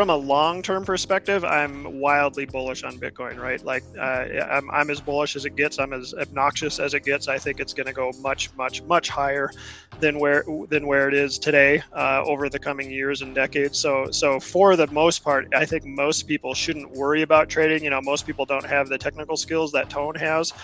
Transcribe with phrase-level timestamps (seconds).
[0.00, 3.38] from a long term perspective, I'm wildly bullish on Bitcoin.
[3.38, 5.78] Right, like uh, I'm, I'm as bullish as it gets.
[5.78, 7.28] I'm as obnoxious as it gets.
[7.28, 9.50] I think it's going to go much, much, much higher
[9.98, 13.78] than where than where it is today uh, over the coming years and decades.
[13.78, 17.84] So, so for the most part, I think most people shouldn't worry about trading.
[17.84, 20.54] You know, most people don't have the technical skills that Tone has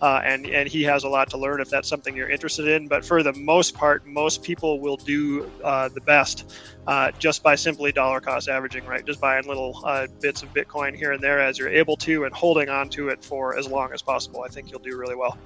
[0.00, 2.88] uh, and and he has a lot to learn if that's something you're interested in.
[2.88, 6.52] But for the most part, most people will do uh, the best
[6.86, 9.04] uh, just by simply dollar cost averaging, right?
[9.04, 12.34] Just buying little uh, bits of Bitcoin here and there as you're able to, and
[12.34, 14.42] holding on to it for as long as possible.
[14.42, 15.38] I think you'll do really well.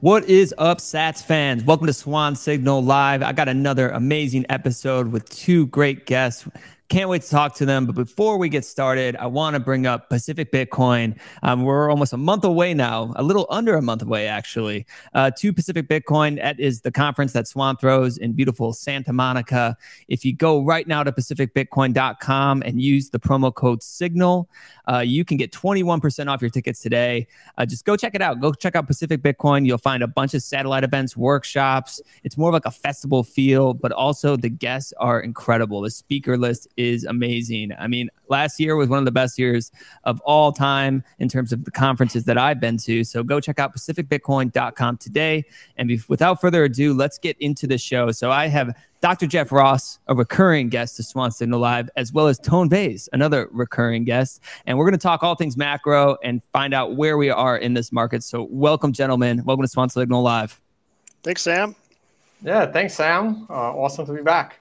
[0.00, 1.62] What is up, Sats fans?
[1.62, 3.22] Welcome to Swan Signal Live.
[3.22, 6.48] I got another amazing episode with two great guests.
[6.90, 7.86] Can't wait to talk to them.
[7.86, 11.16] But before we get started, I want to bring up Pacific Bitcoin.
[11.44, 15.30] Um, we're almost a month away now, a little under a month away, actually, uh,
[15.38, 16.34] to Pacific Bitcoin.
[16.34, 19.76] That is the conference that Swan throws in beautiful Santa Monica.
[20.08, 24.48] If you go right now to pacificbitcoin.com and use the promo code SIGNAL,
[24.90, 27.26] uh, you can get 21% off your tickets today.
[27.56, 28.40] Uh, just go check it out.
[28.40, 29.64] Go check out Pacific Bitcoin.
[29.66, 32.00] You'll find a bunch of satellite events, workshops.
[32.24, 35.80] It's more of like a festival feel, but also the guests are incredible.
[35.82, 37.72] The speaker list is amazing.
[37.78, 39.70] I mean, last year was one of the best years
[40.04, 43.04] of all time in terms of the conferences that I've been to.
[43.04, 45.44] So go check out pacificbitcoin.com today.
[45.76, 48.10] And be- without further ado, let's get into the show.
[48.10, 49.26] So I have Dr.
[49.26, 53.48] Jeff Ross, a recurring guest to Swan Signal Live, as well as Tone Vays, another
[53.50, 54.42] recurring guest.
[54.66, 57.72] And we're going to talk all things macro and find out where we are in
[57.72, 58.22] this market.
[58.22, 59.42] So, welcome, gentlemen.
[59.46, 60.60] Welcome to Swan Signal Live.
[61.22, 61.74] Thanks, Sam.
[62.42, 63.46] Yeah, thanks, Sam.
[63.48, 64.60] Uh, awesome to be back.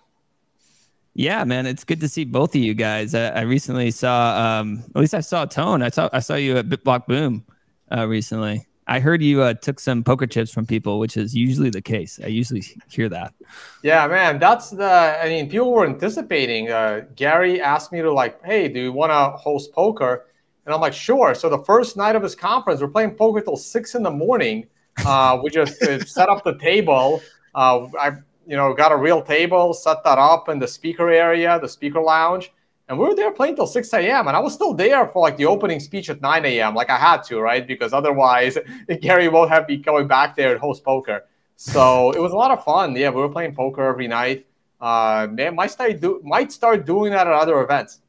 [1.16, 3.14] Yeah, man, it's good to see both of you guys.
[3.14, 5.82] I, I recently saw, um, at least I saw Tone.
[5.82, 7.44] I saw I saw you at BitBlock Boom
[7.92, 8.69] uh, recently.
[8.90, 12.20] I heard you uh, took some poker chips from people, which is usually the case.
[12.24, 13.36] I usually hear that.
[13.84, 14.84] Yeah, man, that's the.
[15.24, 16.72] I mean, people were anticipating.
[16.72, 20.26] Uh, Gary asked me to like, hey, do you want to host poker?
[20.66, 21.36] And I'm like, sure.
[21.36, 24.66] So the first night of his conference, we're playing poker till six in the morning.
[25.06, 27.22] Uh, we just uh, set up the table.
[27.54, 28.08] Uh, I,
[28.48, 32.02] you know, got a real table, set that up in the speaker area, the speaker
[32.02, 32.52] lounge
[32.90, 34.28] and we were there playing till 6 a.m.
[34.28, 36.74] And I was still there for like the opening speech at 9 a.m.
[36.74, 37.66] Like I had to, right?
[37.66, 38.58] Because otherwise,
[39.02, 41.26] Gary won't have me going back there and host poker.
[41.56, 42.96] So it was a lot of fun.
[42.96, 44.48] Yeah, we were playing poker every night.
[44.82, 48.00] Uh, man, might start do might start doing that at other events.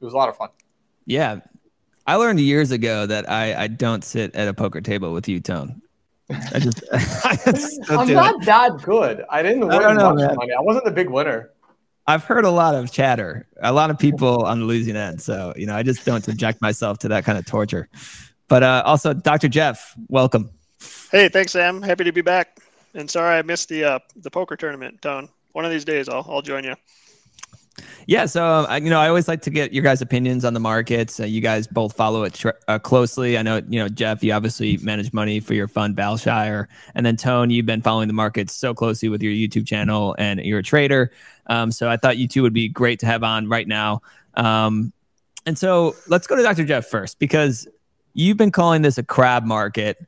[0.00, 0.48] It was a lot of fun.
[1.04, 1.40] Yeah,
[2.06, 5.40] I learned years ago that I I don't sit at a poker table with you,
[5.40, 5.82] Tone.
[6.30, 8.46] I just, I am not it.
[8.46, 9.24] that good.
[9.28, 10.52] I didn't win I much money.
[10.52, 11.50] I wasn't the big winner.
[12.06, 15.20] I've heard a lot of chatter, a lot of people on the losing end.
[15.20, 17.88] So, you know, I just don't subject myself to that kind of torture.
[18.48, 19.48] But uh, also, Dr.
[19.48, 20.50] Jeff, welcome.
[21.12, 21.82] Hey, thanks, Sam.
[21.82, 22.58] Happy to be back.
[22.94, 25.28] And sorry I missed the uh, the poker tournament, Tone.
[25.52, 26.74] One of these days, I'll I'll join you.
[28.06, 30.60] Yeah, so um, you know, I always like to get your guys' opinions on the
[30.60, 31.20] markets.
[31.20, 33.38] Uh, you guys both follow it uh, closely.
[33.38, 37.16] I know, you know, Jeff, you obviously manage money for your fund, Vailshire, and then
[37.16, 40.62] Tone, you've been following the markets so closely with your YouTube channel, and you're a
[40.62, 41.12] trader.
[41.46, 44.02] Um, so I thought you two would be great to have on right now.
[44.34, 44.92] Um,
[45.46, 46.64] and so let's go to Dr.
[46.64, 47.66] Jeff first because
[48.14, 49.98] you've been calling this a crab market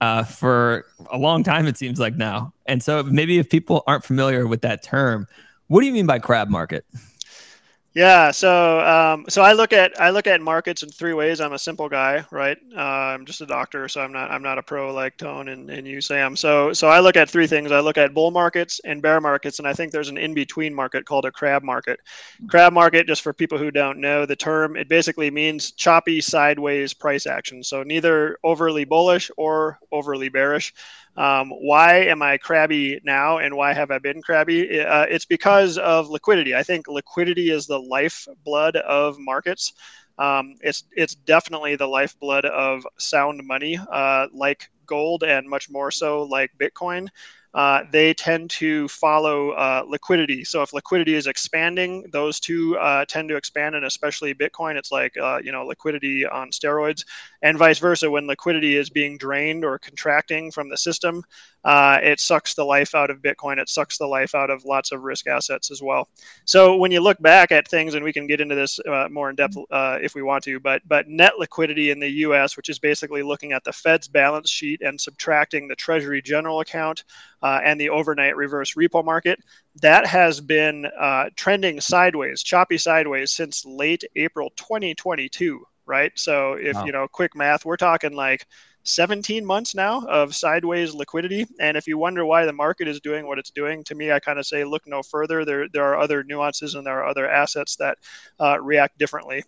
[0.00, 1.66] uh, for a long time.
[1.66, 5.26] It seems like now, and so maybe if people aren't familiar with that term,
[5.68, 6.84] what do you mean by crab market?
[7.94, 11.40] Yeah, so um, so I look at I look at markets in three ways.
[11.40, 12.58] I'm a simple guy, right?
[12.76, 15.70] Uh, I'm just a doctor, so I'm not I'm not a pro like Tone and,
[15.70, 16.34] and you Sam.
[16.34, 17.70] So so I look at three things.
[17.70, 20.74] I look at bull markets and bear markets, and I think there's an in between
[20.74, 22.00] market called a crab market.
[22.48, 26.94] Crab market, just for people who don't know the term, it basically means choppy sideways
[26.94, 27.62] price action.
[27.62, 30.74] So neither overly bullish or overly bearish.
[31.16, 34.80] Um, why am I crabby now and why have I been crabby?
[34.80, 36.54] Uh, it's because of liquidity.
[36.54, 39.72] I think liquidity is the lifeblood of markets.
[40.18, 45.90] Um, it's it's definitely the lifeblood of sound money, uh, like gold, and much more
[45.90, 47.08] so like Bitcoin
[47.54, 50.42] uh, they tend to follow uh, liquidity.
[50.44, 54.90] So if liquidity is expanding, those two uh, tend to expand, and especially Bitcoin, it's
[54.90, 57.04] like uh, you know liquidity on steroids,
[57.42, 58.10] and vice versa.
[58.10, 61.22] When liquidity is being drained or contracting from the system,
[61.62, 63.58] uh, it sucks the life out of Bitcoin.
[63.58, 66.08] It sucks the life out of lots of risk assets as well.
[66.44, 69.30] So when you look back at things, and we can get into this uh, more
[69.30, 72.80] in depth if we want to, but but net liquidity in the U.S., which is
[72.80, 77.04] basically looking at the Fed's balance sheet and subtracting the Treasury General account
[77.44, 79.38] uh, and the overnight reverse repo market.
[79.82, 86.10] That has been uh, trending sideways, choppy sideways since late April 2022, right?
[86.16, 86.84] So if wow.
[86.86, 88.46] you know, quick math, we're talking like
[88.84, 91.46] 17 months now of sideways liquidity.
[91.60, 94.20] And if you wonder why the market is doing what it's doing, to me, I
[94.20, 95.44] kind of say look no further.
[95.44, 97.98] There, there are other nuances and there are other assets that
[98.40, 99.44] uh, react differently.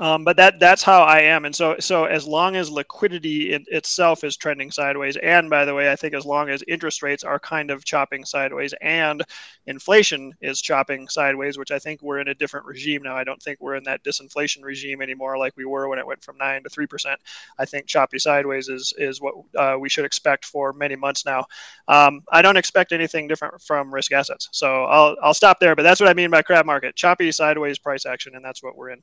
[0.00, 3.64] Um, but that that's how I am, and so so as long as liquidity in
[3.66, 7.24] itself is trending sideways, and by the way, I think as long as interest rates
[7.24, 9.24] are kind of chopping sideways, and
[9.66, 13.16] inflation is chopping sideways, which I think we're in a different regime now.
[13.16, 16.22] I don't think we're in that disinflation regime anymore like we were when it went
[16.22, 17.18] from nine to three percent.
[17.58, 21.46] I think choppy sideways is is what uh, we should expect for many months now.
[21.88, 25.74] Um, I don't expect anything different from risk assets, so I'll I'll stop there.
[25.74, 28.76] But that's what I mean by crab market: choppy sideways price action, and that's what
[28.76, 29.02] we're in.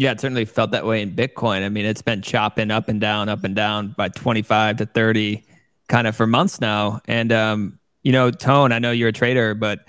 [0.00, 1.62] Yeah, it certainly felt that way in Bitcoin.
[1.62, 5.44] I mean, it's been chopping up and down, up and down by 25 to 30
[5.90, 7.02] kind of for months now.
[7.06, 9.80] And, um, you know, Tone, I know you're a trader, but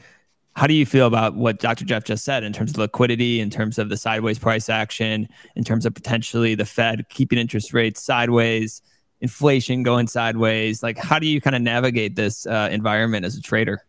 [0.54, 1.86] how do you feel about what Dr.
[1.86, 5.63] Jeff just said in terms of liquidity, in terms of the sideways price action, in
[5.63, 8.81] terms of potentially the Fed keeping interest rates sideways,
[9.22, 10.84] inflation going sideways?
[10.84, 13.86] Like, how do you kind of navigate this uh, environment as a trader?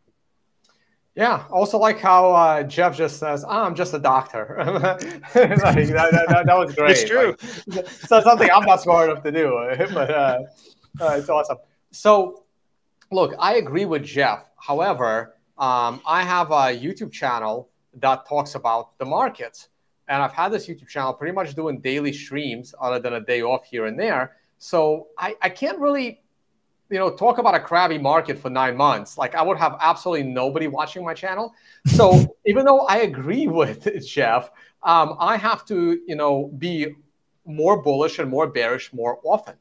[1.15, 1.45] Yeah.
[1.51, 6.43] Also, like how uh, Jeff just says, oh, "I'm just a doctor." like, that, that,
[6.47, 6.93] that, was great.
[6.93, 7.37] It's true.
[7.67, 9.51] Like, so something I'm not smart enough to do,
[9.93, 10.39] but uh,
[11.01, 11.59] uh, it's awesome.
[11.91, 12.45] So,
[13.11, 14.49] look, I agree with Jeff.
[14.57, 17.69] However, um, I have a YouTube channel
[18.01, 19.69] that talks about the markets,
[20.09, 23.43] and I've had this YouTube channel pretty much doing daily streams, other than a day
[23.43, 24.37] off here and there.
[24.57, 26.22] So I, I can't really
[26.93, 29.17] you know, talk about a crabby market for nine months.
[29.17, 31.55] Like I would have absolutely nobody watching my channel.
[31.87, 34.51] So even though I agree with Jeff,
[34.83, 36.95] um, I have to, you know, be
[37.47, 39.55] more bullish and more bearish more often.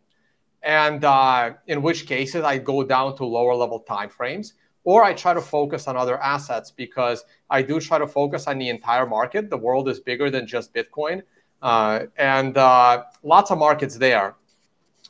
[0.61, 4.53] And uh, in which cases I go down to lower level time frames,
[4.83, 8.57] or I try to focus on other assets because I do try to focus on
[8.57, 9.49] the entire market.
[9.49, 11.21] The world is bigger than just Bitcoin,
[11.61, 14.35] uh, and uh, lots of markets there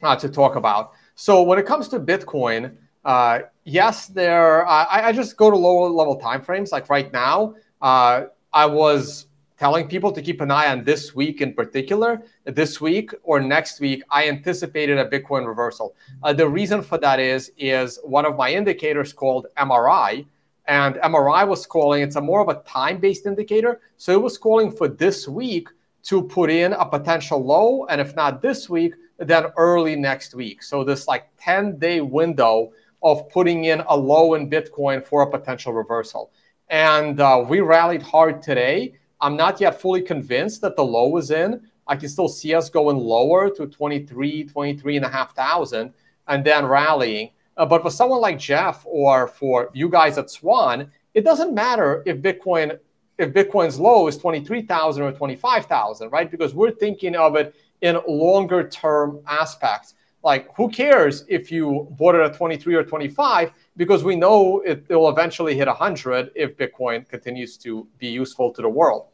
[0.04, 0.92] uh, to talk about.
[1.16, 4.68] So when it comes to Bitcoin, uh, yes, there.
[4.68, 6.72] I, I, just go to lower level timeframes.
[6.72, 9.26] Like right now, uh, I was
[9.58, 12.22] telling people to keep an eye on this week in particular.
[12.46, 15.96] This week or next week, I anticipated a Bitcoin reversal.
[16.22, 20.26] Uh, the reason for that is is one of my indicators called MRI,
[20.66, 22.04] and MRI was calling.
[22.04, 25.70] It's a more of a time based indicator, so it was calling for this week
[26.04, 30.64] to put in a potential low, and if not this week, then early next week.
[30.64, 32.72] So this like 10 day window
[33.04, 36.32] of putting in a low in Bitcoin for a potential reversal.
[36.70, 38.96] And uh, we rallied hard today.
[39.20, 41.62] I'm not yet fully convinced that the low is in.
[41.88, 45.94] I can still see us going lower to 23, 23 and a half thousand
[46.28, 47.32] and then rallying.
[47.58, 52.04] Uh, but for someone like Jeff or for you guys at Swan, it doesn't matter
[52.06, 52.80] if Bitcoin
[53.18, 56.32] if Bitcoin's low is 23,000 or 25,000, right?
[56.32, 59.96] Because we're thinking of it in longer term aspects.
[60.24, 63.52] Like, who cares if you bought it at 23 or 25?
[63.76, 68.52] Because we know it, it will eventually hit 100 if Bitcoin continues to be useful
[68.52, 69.08] to the world.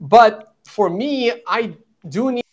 [0.00, 1.74] But for me, I
[2.08, 2.44] do need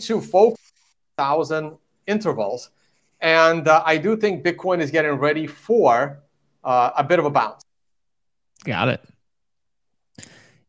[0.00, 0.72] to focus
[1.16, 1.76] thousand
[2.06, 2.70] intervals,
[3.20, 6.22] and uh, I do think Bitcoin is getting ready for
[6.64, 7.62] uh, a bit of a bounce.
[8.64, 9.04] Got it.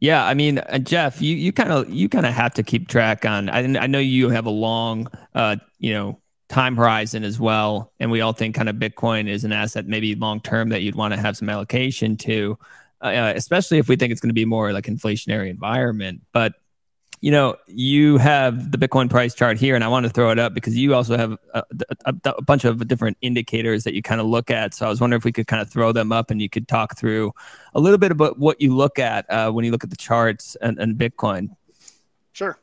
[0.04, 2.90] Yeah, I mean, uh, Jeff, you you kind of you kind of have to keep
[2.90, 3.48] track on.
[3.48, 6.20] I, I know you have a long, uh, you know,
[6.50, 10.14] time horizon as well, and we all think kind of Bitcoin is an asset maybe
[10.16, 12.58] long term that you'd want to have some allocation to,
[13.00, 16.20] uh, especially if we think it's going to be more like inflationary environment.
[16.34, 16.56] But
[17.24, 20.38] you know, you have the Bitcoin price chart here, and I want to throw it
[20.38, 21.64] up because you also have a,
[22.04, 24.74] a, a bunch of different indicators that you kind of look at.
[24.74, 26.68] So I was wondering if we could kind of throw them up and you could
[26.68, 27.32] talk through
[27.76, 30.58] a little bit about what you look at uh, when you look at the charts
[30.60, 31.56] and, and Bitcoin.
[32.34, 32.60] Sure.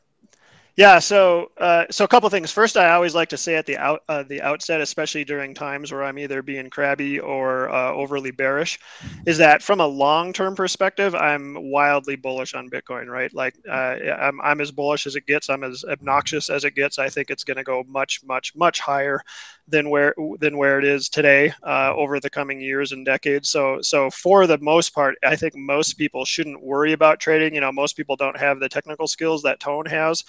[0.81, 2.51] Yeah, so uh, so a couple things.
[2.51, 5.93] First, I always like to say at the out uh, the outset, especially during times
[5.93, 8.79] where I'm either being crabby or uh, overly bearish,
[9.27, 13.09] is that from a long term perspective, I'm wildly bullish on Bitcoin.
[13.09, 15.51] Right, like uh, I'm I'm as bullish as it gets.
[15.51, 16.99] I'm as obnoxious as it gets.
[16.99, 19.21] I think it's going to go much much much higher
[19.71, 23.50] than where than where it is today uh, over the coming years and decades.
[23.50, 27.55] So so for the most part, I think most people shouldn't worry about trading.
[27.55, 30.25] You know, most people don't have the technical skills that Tone has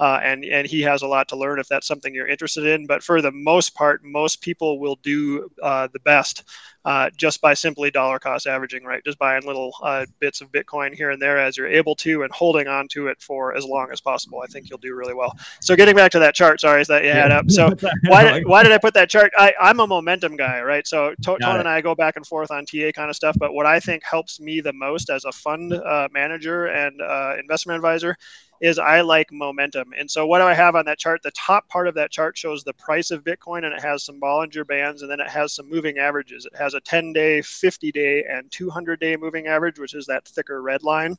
[0.00, 2.86] uh, and and he has a lot to learn if that's something you're interested in.
[2.86, 6.44] But for the most part, most people will do uh, the best
[6.84, 9.02] uh, just by simply dollar cost averaging, right?
[9.04, 12.32] Just buying little uh, bits of Bitcoin here and there as you're able to, and
[12.32, 14.42] holding on to it for as long as possible.
[14.42, 15.36] I think you'll do really well.
[15.60, 17.50] So getting back to that chart, sorry, is that you had up.
[17.50, 17.74] So
[18.06, 19.32] why did, why did I put that chart?
[19.36, 20.86] I, I'm a momentum guy, right?
[20.86, 23.36] So Tone and I go back and forth on TA kind of stuff.
[23.38, 27.36] But what I think helps me the most as a fund uh, manager and uh,
[27.38, 28.16] investment advisor
[28.64, 29.92] is I like momentum.
[29.94, 31.20] And so what do I have on that chart?
[31.22, 34.18] The top part of that chart shows the price of Bitcoin and it has some
[34.18, 36.46] Bollinger Bands and then it has some moving averages.
[36.46, 40.26] It has a 10 day, 50 day, and 200 day moving average, which is that
[40.26, 41.14] thicker red line.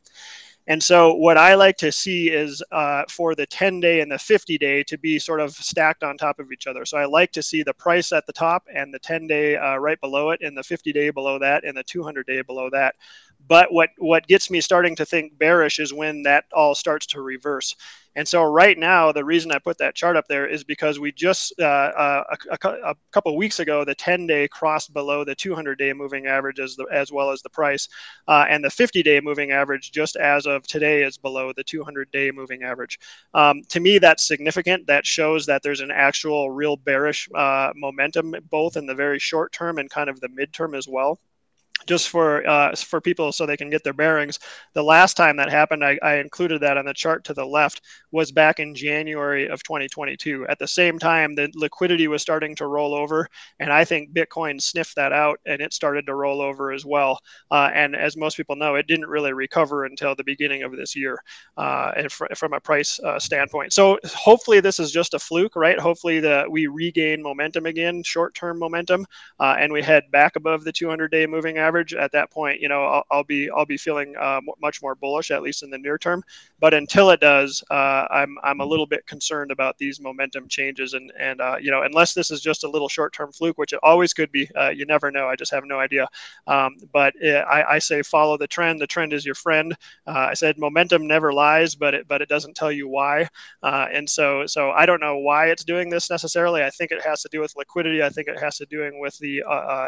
[0.68, 4.18] And so, what I like to see is uh, for the 10 day and the
[4.18, 6.86] 50 day to be sort of stacked on top of each other.
[6.86, 9.78] So, I like to see the price at the top and the 10 day uh,
[9.78, 12.96] right below it, and the 50 day below that, and the 200 day below that.
[13.48, 17.22] But what, what gets me starting to think bearish is when that all starts to
[17.22, 17.76] reverse.
[18.16, 21.12] And so right now, the reason I put that chart up there is because we
[21.12, 25.92] just uh, uh a, a, a, couple weeks ago, the 10-day crossed below the 200-day
[25.92, 27.90] moving average as, the, as well as the price,
[28.28, 32.64] uh, and the 50-day moving average just as of today is below the 200-day moving
[32.64, 33.00] average.
[33.34, 34.88] Um, to me, that's significant.
[34.88, 39.52] That shows that there's an actual real bearish uh, momentum both in the very short
[39.52, 41.20] term and kind of the midterm as well
[41.86, 44.40] just for uh, for people so they can get their bearings.
[44.74, 47.82] The last time that happened, I, I, included that on the chart to the left,
[48.12, 50.48] was back in January of 2022.
[50.48, 53.28] At the same time, the liquidity was starting to roll over,
[53.60, 57.20] and I think Bitcoin sniffed that out and it started to roll over as well.
[57.52, 60.96] Uh, and as most people know, it didn't really recover until the beginning of this
[60.96, 61.20] year,
[61.58, 63.74] uh, and fr- from a price uh, standpoint.
[63.74, 65.80] So hopefully this is just a fluke, right?
[65.80, 69.06] Hopefully that we regain momentum again, short-term momentum,
[69.40, 72.70] uh, and we head back above the 200-day moving average average at that point, you
[72.70, 75.78] know, I'll, I'll be I'll be feeling uh, much more bullish at least in the
[75.78, 76.24] near term.
[76.60, 80.94] But until it does, uh, I'm I'm a little bit concerned about these momentum changes
[80.94, 83.74] and and uh, you know unless this is just a little short term fluke, which
[83.74, 84.50] it always could be.
[84.56, 85.28] Uh, you never know.
[85.28, 86.08] I just have no idea.
[86.48, 88.80] Um, but it, I, I say follow the trend.
[88.80, 89.76] The trend is your friend.
[90.08, 93.28] Uh, I said momentum never lies, but it but it doesn't tell you why.
[93.64, 96.64] Uh, and so so I don't know why it's doing this necessarily.
[96.64, 98.02] I think it has to do with liquidity.
[98.02, 99.44] I think it has to do with the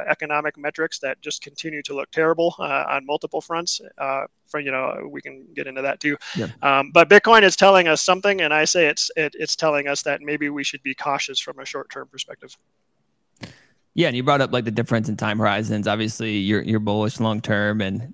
[0.07, 3.81] economic metrics that just continue continue to look terrible uh, on multiple fronts.
[3.97, 6.17] Uh, for you know, we can get into that too.
[6.35, 6.47] Yeah.
[6.61, 10.01] Um, but Bitcoin is telling us something, and I say it's it, it's telling us
[10.03, 12.55] that maybe we should be cautious from a short term perspective.
[13.93, 15.87] Yeah, and you brought up like the difference in time horizons.
[15.87, 18.13] Obviously, you're you're bullish long term and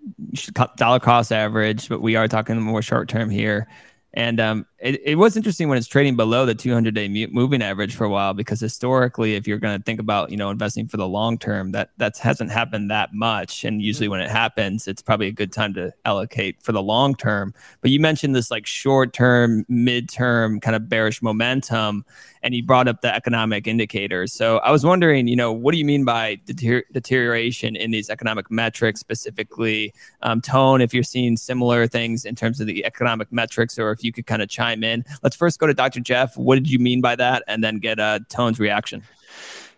[0.78, 3.68] dollar cost average, but we are talking more short term here.
[4.16, 7.96] And um, it, it was interesting when it's trading below the 200 day moving average
[7.96, 10.98] for a while because historically, if you're going to think about you know investing for
[10.98, 13.64] the long term, that that hasn't happened that much.
[13.64, 17.16] And usually, when it happens, it's probably a good time to allocate for the long
[17.16, 17.54] term.
[17.80, 22.04] But you mentioned this like short term, mid term kind of bearish momentum,
[22.42, 24.34] and you brought up the economic indicators.
[24.34, 28.10] So I was wondering, you know, what do you mean by deter- deterioration in these
[28.10, 30.82] economic metrics, specifically um, tone?
[30.82, 34.26] If you're seeing similar things in terms of the economic metrics, or if you could
[34.26, 35.04] kind of chime in.
[35.22, 36.00] Let's first go to Dr.
[36.00, 36.38] Jeff.
[36.38, 37.44] What did you mean by that?
[37.48, 39.04] And then get uh, Tone's reaction.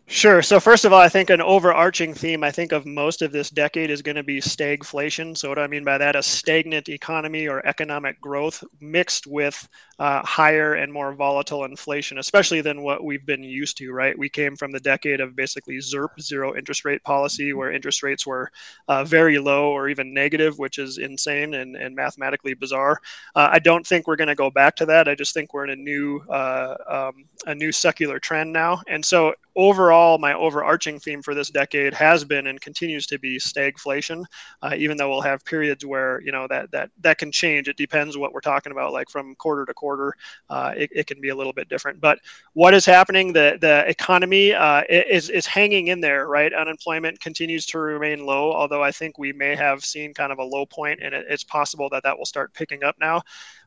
[0.07, 0.43] Sure.
[0.43, 3.49] So first of all, I think an overarching theme I think of most of this
[3.49, 5.35] decade is going to be stagflation.
[5.35, 6.15] So what do I mean by that?
[6.15, 12.61] A stagnant economy or economic growth mixed with uh, higher and more volatile inflation, especially
[12.61, 13.91] than what we've been used to.
[13.93, 14.17] Right?
[14.17, 18.27] We came from the decade of basically ZIRP, zero interest rate policy, where interest rates
[18.27, 18.51] were
[18.87, 22.99] uh, very low or even negative, which is insane and, and mathematically bizarre.
[23.33, 25.07] Uh, I don't think we're going to go back to that.
[25.07, 29.03] I just think we're in a new uh, um, a new secular trend now, and
[29.03, 34.25] so overall, my overarching theme for this decade has been and continues to be stagflation.
[34.61, 37.67] Uh, even though we'll have periods where you know that that that can change.
[37.67, 38.93] It depends what we're talking about.
[38.93, 40.13] Like from quarter to quarter,
[40.49, 42.01] uh, it, it, can be a little bit different.
[42.01, 42.19] But
[42.53, 43.33] what is happening?
[43.33, 46.53] The the economy uh, is is hanging in there, right?
[46.53, 50.43] Unemployment continues to remain low, although I think we may have seen kind of a
[50.43, 53.21] low point, and it, it's possible that that will start picking up now.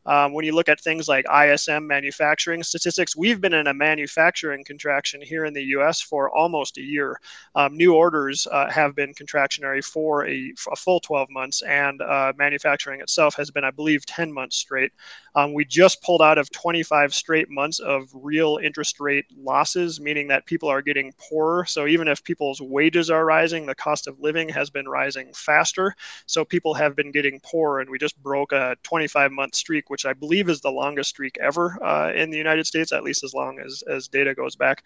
[0.09, 4.65] Um, when you look at things like ISM manufacturing statistics, we've been in a manufacturing
[4.65, 7.21] contraction here in the US for almost a year.
[7.55, 12.33] Um, new orders uh, have been contractionary for a, a, full 12 months, and uh,
[12.39, 14.93] manufacturing itself has been, I believe, 10 months straight.
[15.35, 20.29] Um, we just pulled out of 25 straight months of real interest rate losses, meaning
[20.29, 21.65] that people are getting poorer.
[21.67, 25.95] So even if people's wages are rising, the cost of living has been rising faster.
[26.27, 29.98] So people have been getting poorer, and we just broke a 25 month streak, which
[30.05, 33.35] I believe is the longest streak ever uh, in the United States, at least as
[33.35, 34.85] long as, as data goes back.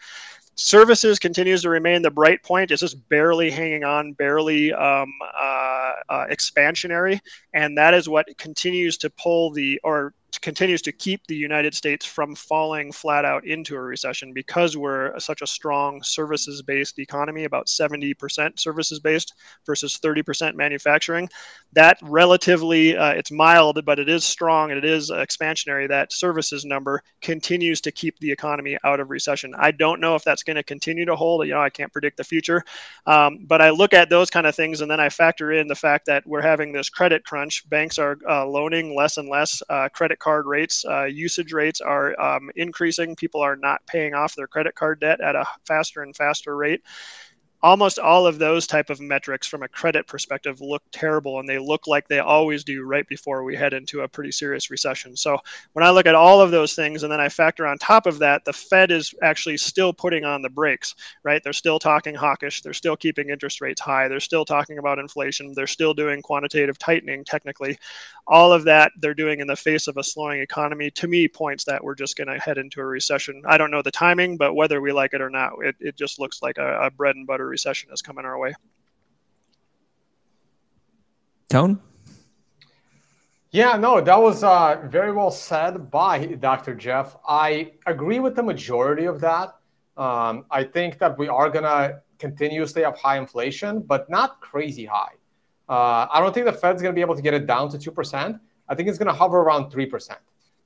[0.55, 2.71] Services continues to remain the bright point.
[2.71, 7.21] It's just barely hanging on, barely um, uh, uh, expansionary,
[7.55, 12.07] and that is what continues to pull the or continues to keep the United States
[12.07, 17.45] from falling flat out into a recession because we're such a strong services based economy,
[17.45, 19.35] about 70% services based
[19.67, 21.29] versus 30% manufacturing.
[21.75, 25.89] That relatively, uh, it's mild, but it is strong and it is expansionary.
[25.89, 29.55] That services number continues to keep the economy out of recession.
[29.59, 31.47] I don't know if that's going to continue to hold.
[31.47, 32.63] You know, I can't predict the future.
[33.07, 35.75] Um, but I look at those kind of things and then I factor in the
[35.75, 37.69] fact that we're having this credit crunch.
[37.69, 39.63] Banks are uh, loaning less and less.
[39.69, 40.85] Uh, credit card rates.
[40.85, 43.17] Uh, usage rates are um, increasing.
[43.17, 46.83] People are not paying off their credit card debt at a faster and faster rate
[47.63, 51.59] almost all of those type of metrics from a credit perspective look terrible and they
[51.59, 55.17] look like they always do right before we head into a pretty serious recession.
[55.17, 55.39] So
[55.73, 58.19] when i look at all of those things and then i factor on top of
[58.19, 61.43] that the fed is actually still putting on the brakes right?
[61.43, 62.63] They're still talking hawkish.
[62.63, 64.09] They're still keeping interest rates high.
[64.09, 65.53] They're still talking about inflation.
[65.55, 67.79] They're still doing quantitative tightening technically.
[68.27, 71.65] All of that they're doing in the face of a slowing economy to me points
[71.65, 73.43] that we're just going to head into a recession.
[73.47, 76.19] I don't know the timing but whether we like it or not it, it just
[76.21, 78.53] looks like a, a bread and butter recession is coming our way.
[81.49, 81.81] Tone?
[83.51, 86.75] Yeah, no, that was uh, very well said by Dr.
[86.75, 87.17] Jeff.
[87.29, 89.49] I agree with the majority of that.
[89.99, 94.87] Um, I think that we are going to continuously have high inflation, but not crazy
[94.87, 95.17] high.
[95.69, 97.77] Uh, I don't think the Fed's going to be able to get it down to
[97.77, 98.41] 2%.
[98.69, 100.11] I think it's going to hover around 3%.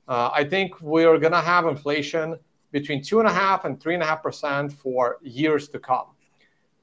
[0.07, 2.39] Uh, I think we're going to have inflation
[2.71, 6.07] between 2.5 and 3.5% for years to come.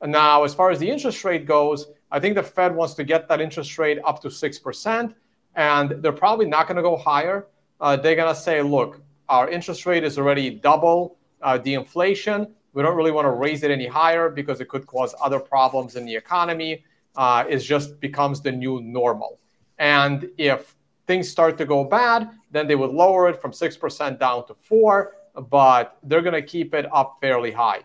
[0.04, 3.28] Now, as far as the interest rate goes, I think the Fed wants to get
[3.28, 5.14] that interest rate up to 6%,
[5.56, 7.46] and they're probably not going to go higher.
[7.80, 12.54] Uh, they're going to say, look, our interest rate is already double uh, the inflation.
[12.74, 15.96] We don't really want to raise it any higher because it could cause other problems
[15.96, 16.84] in the economy.
[17.16, 19.38] Uh, it just becomes the new normal.
[19.78, 24.46] And if things start to go bad, then they would lower it from 6% down
[24.46, 25.12] to 4
[25.50, 27.80] but they're going to keep it up fairly high.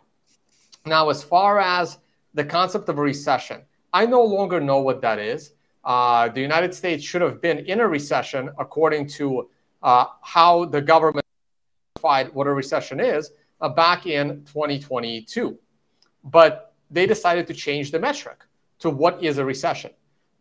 [0.85, 1.97] Now, as far as
[2.33, 3.61] the concept of a recession,
[3.93, 5.53] I no longer know what that is.
[5.83, 9.49] Uh, the United States should have been in a recession according to
[9.81, 11.25] uh, how the government
[11.95, 13.31] defined what a recession is
[13.61, 15.57] uh, back in 2022.
[16.23, 18.45] But they decided to change the metric
[18.79, 19.91] to what is a recession.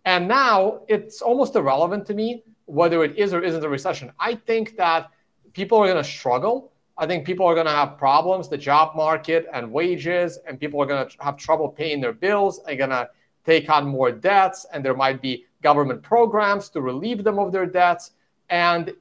[0.04, 4.12] And now it's almost irrelevant to me whether it is or isn't a recession.
[4.18, 5.11] I think that
[5.52, 8.97] people are going to struggle I think people are going to have problems, the job
[8.97, 12.61] market and wages, and people are going to have trouble paying their bills.
[12.67, 13.09] They're going to
[13.47, 17.66] take on more debts, and there might be government programs to relieve them of their
[17.66, 18.11] debts.
[18.51, 18.92] And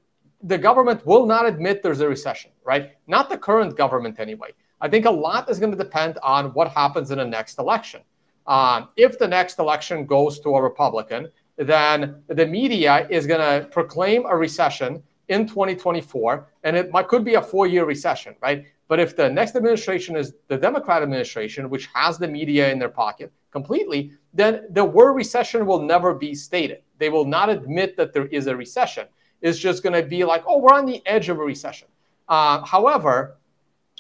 [0.44, 2.92] the government will not admit there's a recession, right?
[3.08, 4.52] Not the current government, anyway.
[4.80, 8.02] I think a lot is going to depend on what happens in the next election.
[8.46, 13.68] Um, if the next election goes to a Republican, then the media is going to
[13.70, 18.66] proclaim a recession in 2024, and it might, could be a four year recession, right?
[18.88, 22.90] But if the next administration is the Democrat administration, which has the media in their
[22.90, 26.84] pocket completely, then the word recession will never be stated.
[26.98, 29.08] They will not admit that there is a recession.
[29.42, 31.88] It's just going to be like, oh, we're on the edge of a recession.
[32.30, 33.38] Uh, however,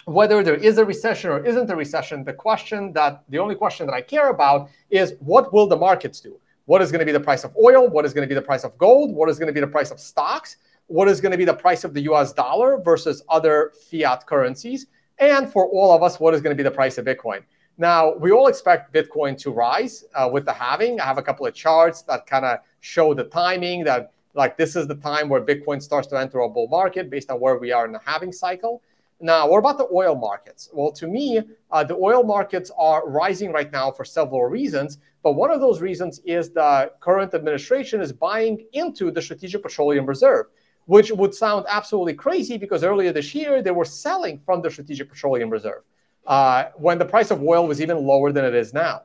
[0.06, 3.86] whether there is a recession or isn't a recession, the question that the only question
[3.88, 6.40] that I care about is what will the markets do?
[6.66, 7.88] What is going to be the price of oil?
[7.88, 9.14] What is going to be the price of gold?
[9.14, 10.58] What is going to be the price of stocks?
[10.88, 14.88] What is going to be the price of the US dollar versus other fiat currencies,
[15.20, 17.44] and for all of us, what is going to be the price of Bitcoin.
[17.78, 21.00] Now, we all expect Bitcoin to rise uh, with the halving.
[21.00, 24.76] I have a couple of charts that kind of show the timing that, like, this
[24.76, 27.72] is the time where Bitcoin starts to enter a bull market based on where we
[27.72, 28.82] are in the halving cycle.
[29.20, 30.70] Now, what about the oil markets?
[30.74, 35.00] Well, to me, uh, the oil markets are rising right now for several reasons.
[35.24, 40.06] But one of those reasons is the current administration is buying into the Strategic Petroleum
[40.06, 40.48] Reserve
[40.88, 45.10] which would sound absolutely crazy because earlier this year they were selling from the Strategic
[45.10, 45.84] Petroleum Reserve
[46.26, 49.04] uh, when the price of oil was even lower than it is now.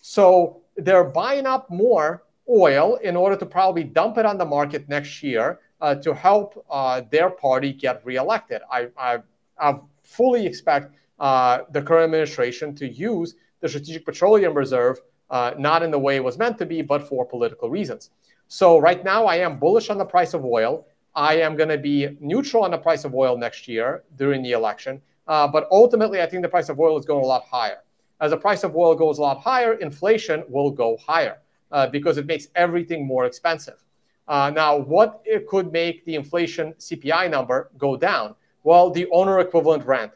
[0.00, 4.88] So they're buying up more oil in order to probably dump it on the market
[4.88, 8.62] next year uh, to help uh, their party get reelected.
[8.70, 9.18] I, I,
[9.58, 14.98] I fully expect uh, the current administration to use the Strategic Petroleum Reserve
[15.30, 18.10] uh, not in the way it was meant to be, but for political reasons.
[18.46, 20.86] So right now, I am bullish on the price of oil.
[21.14, 24.52] I am going to be neutral on the price of oil next year during the
[24.52, 25.00] election.
[25.26, 27.78] Uh, but ultimately, I think the price of oil is going a lot higher.
[28.20, 31.38] As the price of oil goes a lot higher, inflation will go higher
[31.72, 33.84] uh, because it makes everything more expensive.
[34.26, 38.34] Uh, now, what it could make the inflation CPI number go down?
[38.62, 40.12] Well, the owner equivalent rent.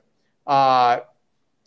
[0.46, 1.00] Uh,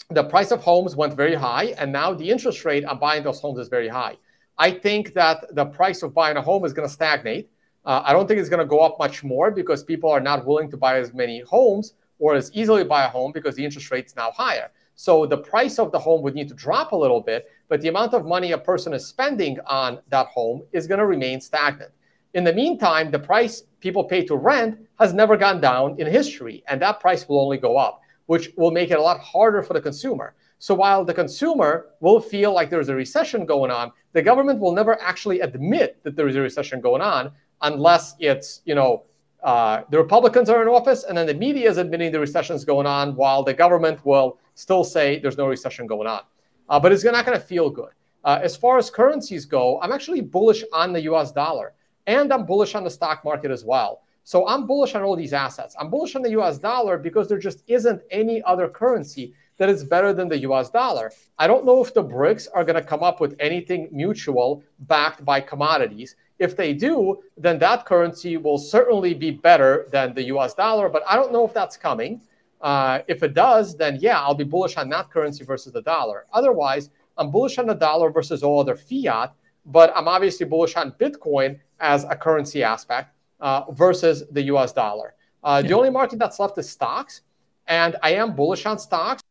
[0.10, 3.40] the price of homes went very high, and now the interest rate on buying those
[3.40, 4.18] homes is very high.
[4.58, 7.50] I think that the price of buying a home is going to stagnate
[7.86, 10.46] uh, I don't think it's going to go up much more because people are not
[10.46, 13.90] willing to buy as many homes or as easily buy a home because the interest
[13.92, 14.72] rate's now higher.
[14.96, 17.88] So the price of the home would need to drop a little bit, but the
[17.88, 21.92] amount of money a person is spending on that home is going to remain stagnant.
[22.36, 26.64] In the meantime, the price people pay to rent has never gone down in history,
[26.68, 29.74] and that price will only go up, which will make it a lot harder for
[29.74, 30.36] the consumer.
[30.60, 34.74] So while the consumer will feel like there's a recession going on, the government will
[34.74, 37.32] never actually admit that there is a recession going on
[37.62, 39.04] unless it's you know
[39.44, 42.64] uh, the Republicans are in office, and then the media is admitting the recession is
[42.64, 46.22] going on, while the government will still say there's no recession going on.
[46.70, 47.92] Uh, but it's not going to feel good.
[48.24, 51.74] Uh, as far as currencies go, I'm actually bullish on the US dollar,
[52.06, 54.04] and I'm bullish on the stock market as well.
[54.24, 55.76] So I'm bullish on all these assets.
[55.80, 59.84] I'm bullish on the US dollar because there just isn't any other currency that is
[59.84, 61.12] better than the US dollar.
[61.40, 65.26] I don't know if the BRICS are going to come up with anything mutual backed
[65.26, 66.16] by commodities.
[66.42, 71.04] If they do, then that currency will certainly be better than the US dollar, but
[71.08, 72.20] I don't know if that's coming.
[72.62, 76.26] Uh, if it does, then yeah, I'll be bullish on that currency versus the dollar.
[76.34, 79.34] Otherwise, I'm bullish on the dollar versus all other fiat,
[79.68, 85.14] but I'm obviously bullish on Bitcoin as a currency aspect uh, versus the US dollar.
[85.44, 85.70] Uh, yeah.
[85.70, 87.22] The only market that's left is stocks,
[87.68, 89.22] and I am bullish on stocks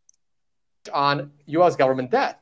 [0.93, 2.41] on US government debt.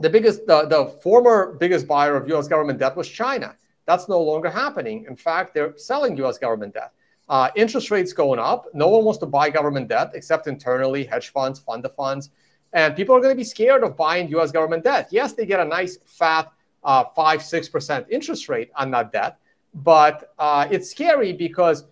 [0.00, 3.54] The biggest, the, the former biggest buyer of US government debt was China.
[3.86, 5.06] That's no longer happening.
[5.08, 6.92] In fact, they're selling US government debt.
[7.28, 8.66] Uh, interest rates going up.
[8.72, 12.30] No one wants to buy government debt except internally, hedge funds, fund of funds.
[12.72, 15.08] And people are going to be scared of buying US government debt.
[15.10, 16.52] Yes, they get a nice fat
[16.84, 19.38] uh, 5 6% interest rate on that debt.
[19.74, 21.84] But uh, it's scary because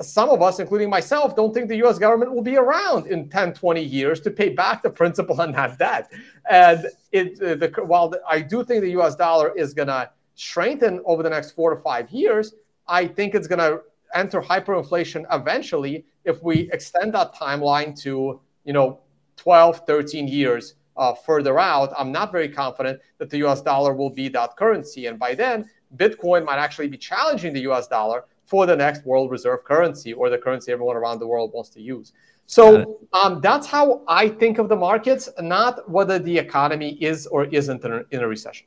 [0.00, 3.54] some of us, including myself, don't think the US government will be around in 10,
[3.54, 6.10] 20 years to pay back the principal on that debt.
[6.48, 11.00] And it, uh, the, while I do think the US dollar is going to strengthen
[11.04, 12.54] over the next four to five years,
[12.88, 13.82] I think it's going to
[14.14, 19.00] enter hyperinflation eventually if we extend that timeline to, you know,
[19.36, 21.92] 12, 13 years uh, further out.
[21.96, 25.06] I'm not very confident that the US dollar will be that currency.
[25.06, 29.30] And by then, Bitcoin might actually be challenging the US dollar for the next world
[29.30, 32.12] reserve currency or the currency everyone around the world wants to use.
[32.46, 37.44] So um, that's how I think of the markets, not whether the economy is or
[37.44, 38.66] isn't in a, in a recession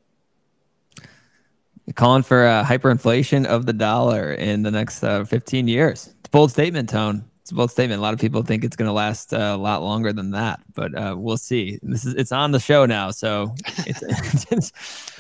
[1.96, 6.14] calling for a hyperinflation of the dollar in the next uh, 15 years.
[6.20, 7.26] It's a bold statement, Tone.
[7.42, 8.00] It's a bold statement.
[8.00, 10.62] A lot of people think it's going to last uh, a lot longer than that,
[10.74, 11.78] but uh, we'll see.
[11.84, 14.02] This is it's on the show now, so it's,
[14.52, 14.72] it's,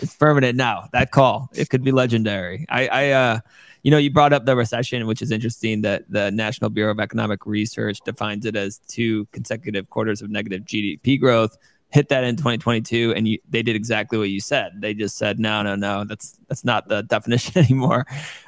[0.01, 0.87] it's permanent now.
[0.93, 2.65] That call it could be legendary.
[2.69, 3.39] I, I uh,
[3.83, 5.81] you know, you brought up the recession, which is interesting.
[5.81, 10.63] That the National Bureau of Economic Research defines it as two consecutive quarters of negative
[10.63, 11.57] GDP growth
[11.93, 15.37] hit that in 2022 and you, they did exactly what you said they just said
[15.39, 18.05] no no no that's that's not the definition anymore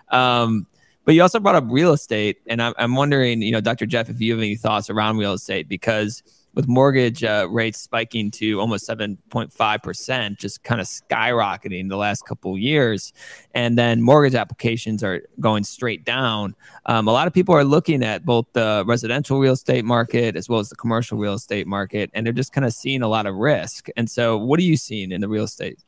[0.09, 0.65] um,
[1.05, 4.09] but you also brought up real estate and I'm, I'm wondering you know dr jeff
[4.09, 6.23] if you have any thoughts around real estate because
[6.55, 12.57] with mortgage uh, rates spiking to almost 7.5%, just kind of skyrocketing the last couple
[12.57, 13.13] years.
[13.53, 16.55] And then mortgage applications are going straight down.
[16.87, 20.49] Um, a lot of people are looking at both the residential real estate market as
[20.49, 23.25] well as the commercial real estate market, and they're just kind of seeing a lot
[23.25, 23.87] of risk.
[23.95, 25.84] And so, what are you seeing in the real estate?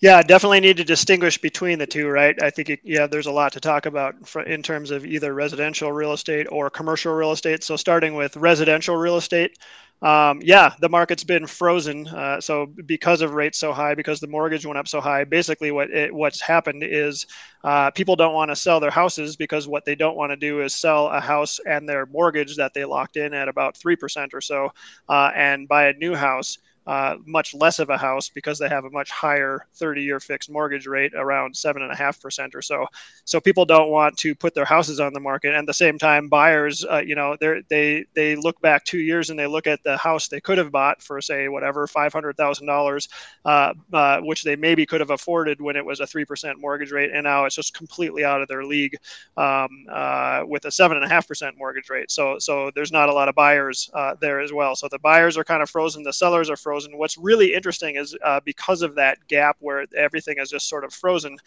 [0.00, 2.40] Yeah, definitely need to distinguish between the two, right?
[2.42, 5.32] I think, it, yeah, there's a lot to talk about for, in terms of either
[5.32, 7.64] residential real estate or commercial real estate.
[7.64, 9.56] So, starting with residential real estate,
[10.02, 12.06] um, yeah, the market's been frozen.
[12.08, 15.70] Uh, so, because of rates so high, because the mortgage went up so high, basically
[15.70, 17.24] what it, what's happened is
[17.64, 20.60] uh, people don't want to sell their houses because what they don't want to do
[20.60, 24.34] is sell a house and their mortgage that they locked in at about three percent
[24.34, 24.68] or so,
[25.08, 28.84] uh, and buy a new house uh, much less of a house because they have
[28.84, 32.86] a much higher 30 year fixed mortgage rate around 7.5% or so.
[33.24, 35.48] So people don't want to put their houses on the market.
[35.48, 39.30] And at the same time buyers uh, you know they they look back two years
[39.30, 43.08] and they look at the house they could have bought for say whatever $500000
[43.44, 47.10] uh, uh, which they maybe could have afforded when it was a 3% mortgage rate.
[47.12, 48.96] And now it's just completely out of their league
[49.36, 52.12] um, uh, with a 7.5% mortgage rate.
[52.12, 54.76] So so there's not a lot of buyers there as well.
[54.76, 56.04] So the buyers are kind of frozen.
[56.04, 56.98] The sellers are frozen frozen.
[56.98, 60.92] What's really interesting is uh, because of that gap where everything is just sort of
[60.92, 61.38] frozen,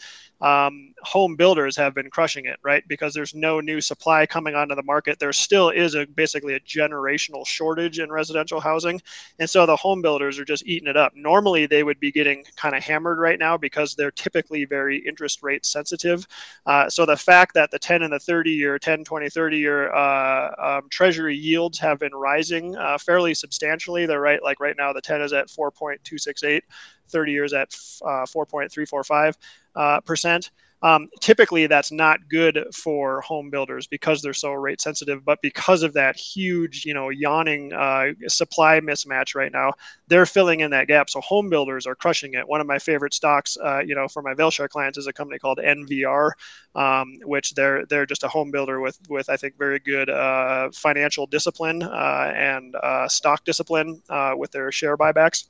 [0.42, 2.84] um, home builders have been crushing it, right?
[2.88, 5.20] Because there's no new supply coming onto the market.
[5.20, 9.02] There still is a basically a generational shortage in residential housing,
[9.38, 11.14] and so the home builders are just eating it up.
[11.16, 15.44] Normally, they would be getting kind of hammered right now because they're typically very interest
[15.44, 16.26] rate sensitive.
[16.66, 19.94] Uh, so the fact that the 10 and the 30 year, 10, 20, 30 year
[19.94, 24.06] uh, um, treasury yields have been rising uh, fairly substantially.
[24.06, 26.62] They're right, like right now, the 10 is at 4.268,
[27.10, 29.36] 30 years at uh, 4.345
[29.76, 30.52] uh, percent.
[30.82, 35.26] Um, typically, that's not good for home builders because they're so rate sensitive.
[35.26, 39.74] But because of that huge, you know, yawning uh, supply mismatch right now,
[40.08, 41.10] they're filling in that gap.
[41.10, 42.48] So home builders are crushing it.
[42.48, 45.40] One of my favorite stocks, uh, you know, for my Vailshire clients is a company
[45.40, 46.34] called NVR,
[46.76, 50.70] um, which they're they're just a home builder with with I think very good uh,
[50.74, 55.46] financial discipline uh, and uh, stock discipline uh, with their share buybacks.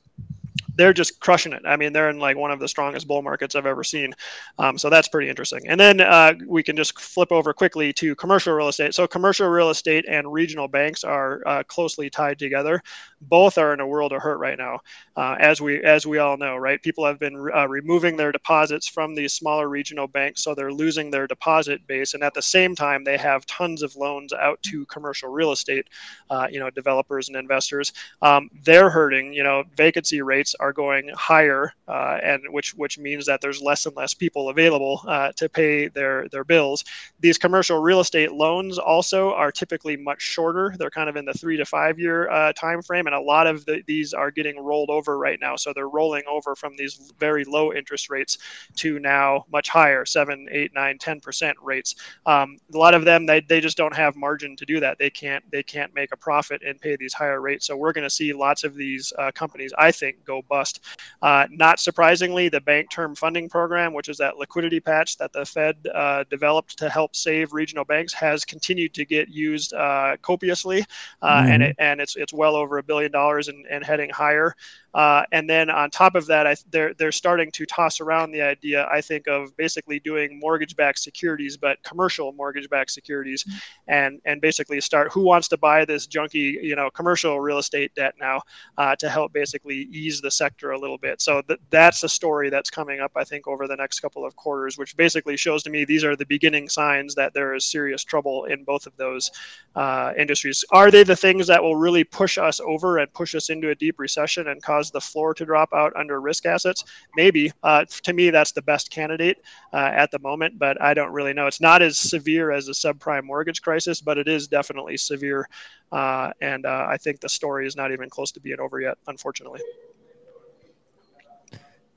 [0.76, 1.62] They're just crushing it.
[1.66, 4.14] I mean, they're in like one of the strongest bull markets I've ever seen.
[4.58, 5.62] Um, so that's pretty interesting.
[5.66, 8.94] And then uh, we can just flip over quickly to commercial real estate.
[8.94, 12.82] So commercial real estate and regional banks are uh, closely tied together.
[13.22, 14.80] Both are in a world of hurt right now,
[15.16, 16.82] uh, as we as we all know, right?
[16.82, 21.10] People have been uh, removing their deposits from these smaller regional banks, so they're losing
[21.10, 24.86] their deposit base, and at the same time, they have tons of loans out to
[24.86, 25.88] commercial real estate,
[26.30, 27.92] uh, you know, developers and investors.
[28.22, 29.34] Um, they're hurting.
[29.34, 33.86] You know, vacancy rates are going higher, uh, and which which means that there's less
[33.86, 36.84] and less people available uh, to pay their their bills.
[37.20, 40.74] These commercial real estate loans also are typically much shorter.
[40.78, 43.46] They're kind of in the three to five year uh, time frame, and a lot
[43.46, 45.56] of the, these are getting rolled over right now.
[45.56, 48.38] So they're rolling over from these very low interest rates
[48.76, 51.94] to now much higher, seven, eight, nine, ten percent rates.
[52.26, 54.98] Um, a lot of them they, they just don't have margin to do that.
[54.98, 57.66] They can't they can't make a profit and pay these higher rates.
[57.66, 60.84] So we're going to see lots of these uh, companies, I think, go bust.
[61.22, 65.46] Uh, not surprisingly, the Bank Term Funding Program, which is that liquidity patch that the
[65.46, 70.84] Fed uh, developed to help save regional banks, has continued to get used uh, copiously,
[71.22, 71.52] uh, mm-hmm.
[71.52, 74.54] and it, and it's it's well over a billion dollars and, and heading higher.
[74.94, 78.88] Uh, and then on top of that, they're they're starting to toss around the idea,
[78.90, 83.58] I think, of basically doing mortgage-backed securities, but commercial mortgage-backed securities, mm-hmm.
[83.88, 87.94] and and basically start who wants to buy this junky, you know, commercial real estate
[87.94, 88.40] debt now
[88.78, 91.22] uh, to help basically ease the sector a little bit.
[91.22, 94.34] So th- that's a story that's coming up, I think, over the next couple of
[94.36, 98.02] quarters, which basically shows to me these are the beginning signs that there is serious
[98.02, 99.30] trouble in both of those
[99.76, 100.64] uh, industries.
[100.70, 103.74] Are they the things that will really push us over and push us into a
[103.74, 106.84] deep recession and cause the floor to drop out under risk assets?
[107.16, 107.50] Maybe.
[107.64, 109.38] Uh, to me, that's the best candidate
[109.72, 111.48] uh, at the moment, but I don't really know.
[111.48, 115.48] It's not as severe as a subprime mortgage crisis, but it is definitely severe.
[115.90, 118.96] Uh, and uh, I think the story is not even close to being over yet,
[119.08, 119.60] unfortunately.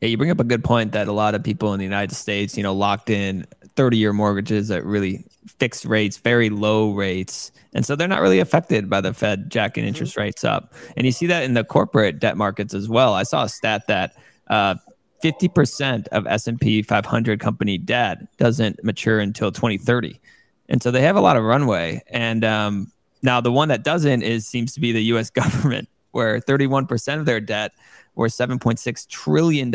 [0.04, 2.14] Yeah, you bring up a good point that a lot of people in the United
[2.14, 3.46] States, you know, locked in
[3.78, 5.24] 30 year mortgages at really
[5.60, 7.54] fixed rates, very low rates.
[7.74, 9.88] And so they're not really affected by the Fed jacking mm-hmm.
[9.88, 10.74] interest rates up.
[10.98, 13.14] And you see that in the corporate debt markets as well.
[13.14, 14.76] I saw a stat that uh,
[15.24, 20.20] 50% of S&P 500 company debt doesn't mature until 2030.
[20.68, 22.04] And so they have a lot of runway.
[22.10, 26.40] And um, now the one that doesn't is seems to be the US government where
[26.40, 27.74] 31% of their debt
[28.16, 29.72] or $7.6 trillion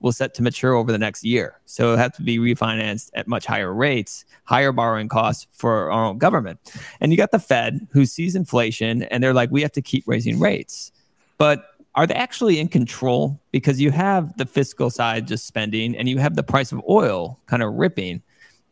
[0.00, 1.60] will set to mature over the next year.
[1.64, 6.04] So it has to be refinanced at much higher rates, higher borrowing costs for our
[6.04, 6.58] own government.
[7.00, 10.04] And you got the Fed who sees inflation and they're like, we have to keep
[10.06, 10.92] raising rates.
[11.38, 13.40] But are they actually in control?
[13.50, 17.38] Because you have the fiscal side just spending and you have the price of oil
[17.46, 18.22] kind of ripping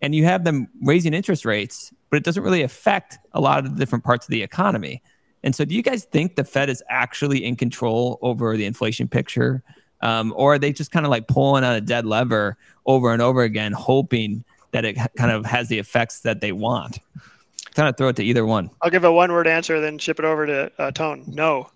[0.03, 3.73] and you have them raising interest rates, but it doesn't really affect a lot of
[3.73, 5.03] the different parts of the economy.
[5.45, 9.09] And so, do you guys think the Fed is actually in control over the inflation
[9.09, 9.63] picture?
[10.01, 13.23] Um, or are they just kind of like pulling on a dead lever over and
[13.23, 16.99] over again, hoping that it kind of has the effects that they want?
[17.75, 18.71] Kind of throw it to either one.
[18.83, 21.25] I'll give a one word answer, then ship it over to uh, Tone.
[21.27, 21.71] No.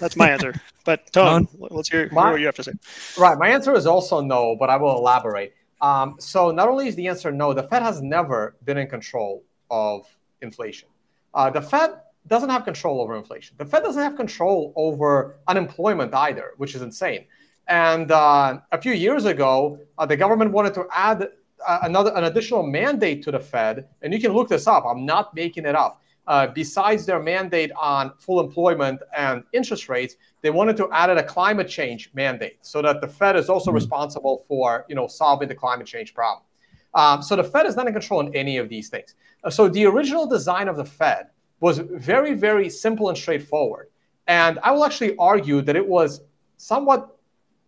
[0.00, 0.54] That's my answer.
[0.84, 2.72] But Tone, let's hear, my, what you have to say.
[3.18, 3.36] Right.
[3.36, 5.54] My answer is also no, but I will elaborate.
[5.82, 9.44] Um, so, not only is the answer no, the Fed has never been in control
[9.70, 10.06] of
[10.40, 10.88] inflation.
[11.34, 13.56] Uh, the Fed doesn't have control over inflation.
[13.58, 17.26] The Fed doesn't have control over unemployment either, which is insane.
[17.68, 21.28] And uh, a few years ago, uh, the government wanted to add
[21.66, 24.84] uh, another an additional mandate to the Fed, and you can look this up.
[24.86, 26.02] I'm not making it up.
[26.26, 31.22] Uh, besides their mandate on full employment and interest rates, they wanted to add a
[31.22, 33.76] climate change mandate, so that the Fed is also mm-hmm.
[33.76, 36.42] responsible for you know solving the climate change problem.
[36.94, 39.14] Um, so the Fed is not in control in any of these things.
[39.44, 41.28] Uh, so the original design of the Fed
[41.60, 43.88] was very, very simple and straightforward.
[44.26, 46.20] And I will actually argue that it was
[46.56, 47.16] somewhat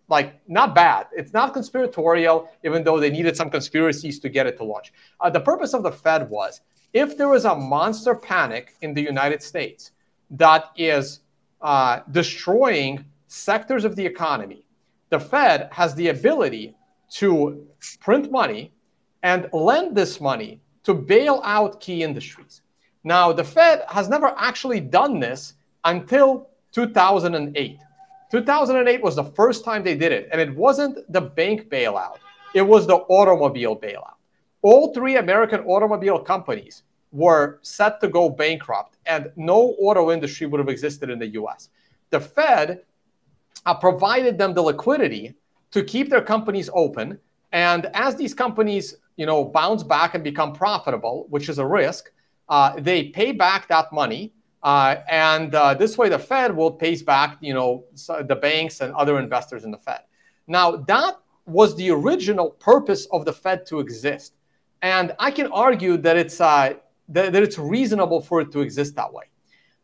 [0.08, 1.06] like not bad.
[1.12, 4.92] It's not conspiratorial, even though they needed some conspiracies to get it to launch.
[5.20, 9.02] Uh, the purpose of the Fed was if there was a monster panic in the
[9.02, 9.92] United States
[10.30, 11.20] that is
[11.60, 14.64] uh, destroying sectors of the economy,
[15.10, 16.74] the Fed has the ability
[17.10, 17.66] to
[18.00, 18.72] print money
[19.22, 22.62] and lend this money to bail out key industries.
[23.08, 25.54] Now, the Fed has never actually done this
[25.86, 27.78] until 2008.
[28.30, 32.18] 2008 was the first time they did it, and it wasn't the bank bailout,
[32.54, 34.16] it was the automobile bailout.
[34.60, 40.60] All three American automobile companies were set to go bankrupt, and no auto industry would
[40.60, 41.70] have existed in the US.
[42.10, 42.82] The Fed
[43.64, 45.34] uh, provided them the liquidity
[45.70, 47.18] to keep their companies open,
[47.52, 52.10] and as these companies, you know, bounce back and become profitable, which is a risk,
[52.78, 54.32] they pay back that money
[54.62, 57.84] Uh, and uh, this way, the Fed will pay back, you know,
[58.26, 60.02] the banks and other investors in the Fed.
[60.46, 61.14] Now, that
[61.46, 64.34] was the original purpose of the Fed to exist,
[64.82, 66.74] and I can argue that it's uh,
[67.14, 69.26] that, that it's reasonable for it to exist that way.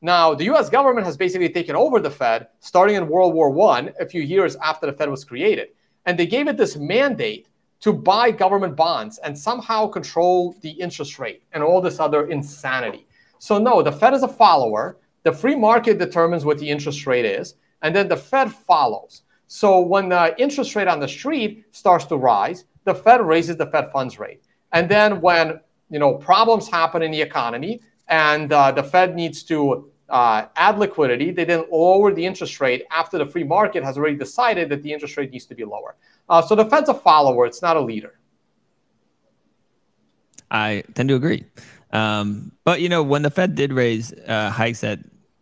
[0.03, 0.68] Now, the U.S.
[0.68, 4.57] government has basically taken over the Fed starting in World War One, a few years
[4.57, 5.68] after the Fed was created,
[6.05, 7.46] and they gave it this mandate
[7.80, 13.06] to buy government bonds and somehow control the interest rate and all this other insanity.
[13.38, 14.96] So, no, the Fed is a follower.
[15.22, 19.22] The free market determines what the interest rate is, and then the Fed follows.
[19.46, 23.66] So, when the interest rate on the street starts to rise, the Fed raises the
[23.66, 24.42] Fed funds rate.
[24.72, 25.60] And then when
[25.90, 30.78] you know problems happen in the economy and uh, the Fed needs to uh, add
[30.78, 34.82] liquidity, they then lower the interest rate after the free market has already decided that
[34.82, 35.96] the interest rate needs to be lower.
[36.28, 38.14] Uh, so the Fed's a follower; it's not a leader.
[40.50, 41.44] I tend to agree.
[41.92, 45.00] Um, but you know, when the Fed did raise uh, hikes at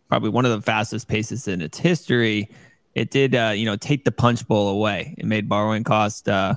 [0.09, 2.49] probably one of the fastest paces in its history,
[2.95, 5.15] it did uh, you know take the punch bowl away.
[5.17, 6.55] It made borrowing cost uh,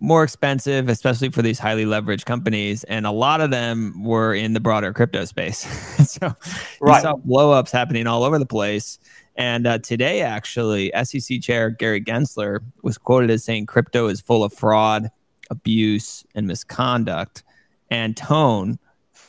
[0.00, 4.52] more expensive, especially for these highly leveraged companies, and a lot of them were in
[4.52, 5.58] the broader crypto space.
[6.10, 6.34] so
[6.80, 6.96] right.
[6.96, 8.98] you saw blowups happening all over the place.
[9.36, 14.44] And uh, today, actually, SEC Chair Gary Gensler was quoted as saying crypto is full
[14.44, 15.10] of fraud,
[15.50, 17.42] abuse, and misconduct.
[17.90, 18.78] And Tone,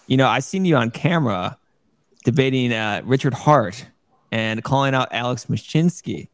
[0.08, 1.58] you know, I've seen you on camera
[2.26, 3.86] debating uh, Richard Heart
[4.32, 6.28] and calling out Alex Mashinsky.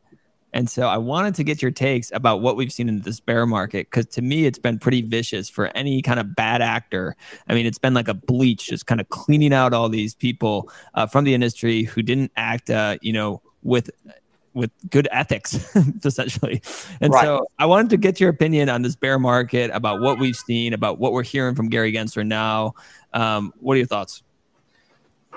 [0.52, 3.46] And so I wanted to get your takes about what we've seen in this bear
[3.46, 7.16] market because to me it's been pretty vicious for any kind of bad actor.
[7.48, 10.72] I mean, it's been like a bleach, just kind of cleaning out all these people
[10.96, 13.90] uh, from the industry who didn't act, uh, you know, with
[14.54, 16.62] with good ethics essentially.
[17.02, 17.24] And right.
[17.24, 20.74] so i wanted to get your opinion on this bear market about what we've seen
[20.74, 22.74] about what we're hearing from gary gensler now.
[23.14, 24.24] Um, what are your thoughts?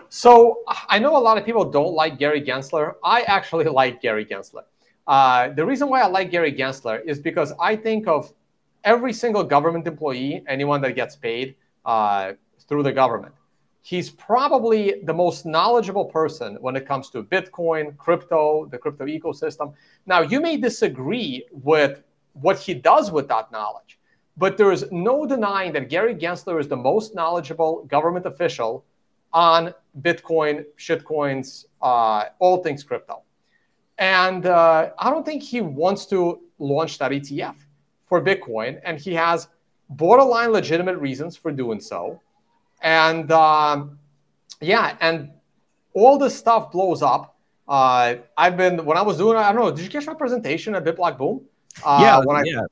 [0.08, 2.94] So i know a lot of people don't like gary gensler.
[3.04, 4.64] I actually like gary gensler.
[5.06, 8.32] Uh, the reason why i like gary gensler is because i think of
[8.84, 11.54] every single government employee anyone that gets paid
[11.84, 12.32] uh,
[12.68, 13.34] through the government
[13.82, 19.74] he's probably the most knowledgeable person when it comes to Bitcoin, crypto, the crypto ecosystem.
[20.06, 22.02] Now, you may disagree with
[22.34, 23.98] what he does with that knowledge,
[24.36, 28.84] but there is no denying that Gary Gensler is the most knowledgeable government official
[29.32, 33.22] on Bitcoin, shitcoins, uh, all things crypto.
[33.98, 37.56] And uh, I don't think he wants to launch that ETF
[38.06, 39.48] for Bitcoin, and he has
[39.90, 42.20] borderline legitimate reasons for doing so.
[42.82, 43.98] And um,
[44.60, 45.30] yeah, and
[45.94, 47.36] all this stuff blows up.
[47.68, 49.70] Uh, I've been when I was doing I don't know.
[49.70, 51.42] Did you catch my presentation at BitBlock Boom?
[51.84, 52.62] Uh, yeah, when I, yeah.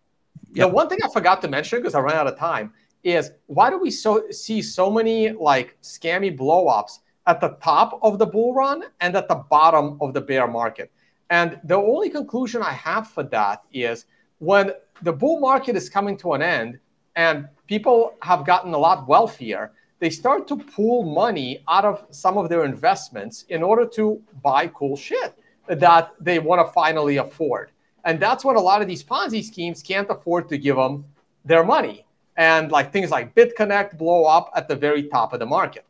[0.53, 2.73] The one thing I forgot to mention because I ran out of time
[3.05, 8.19] is why do we so see so many like scammy blowups at the top of
[8.19, 10.91] the bull run and at the bottom of the bear market?
[11.31, 14.07] And the only conclusion I have for that is
[14.39, 16.79] when the bull market is coming to an end
[17.17, 22.37] and people have gotten a lot wealthier, they start to pull money out of some
[22.37, 25.35] of their investments in order to buy cool shit
[25.69, 27.71] that they want to finally afford.
[28.05, 31.05] And that's what a lot of these Ponzi schemes can't afford to give them
[31.45, 32.07] their money.
[32.37, 35.85] And like things like BitConnect blow up at the very top of the market.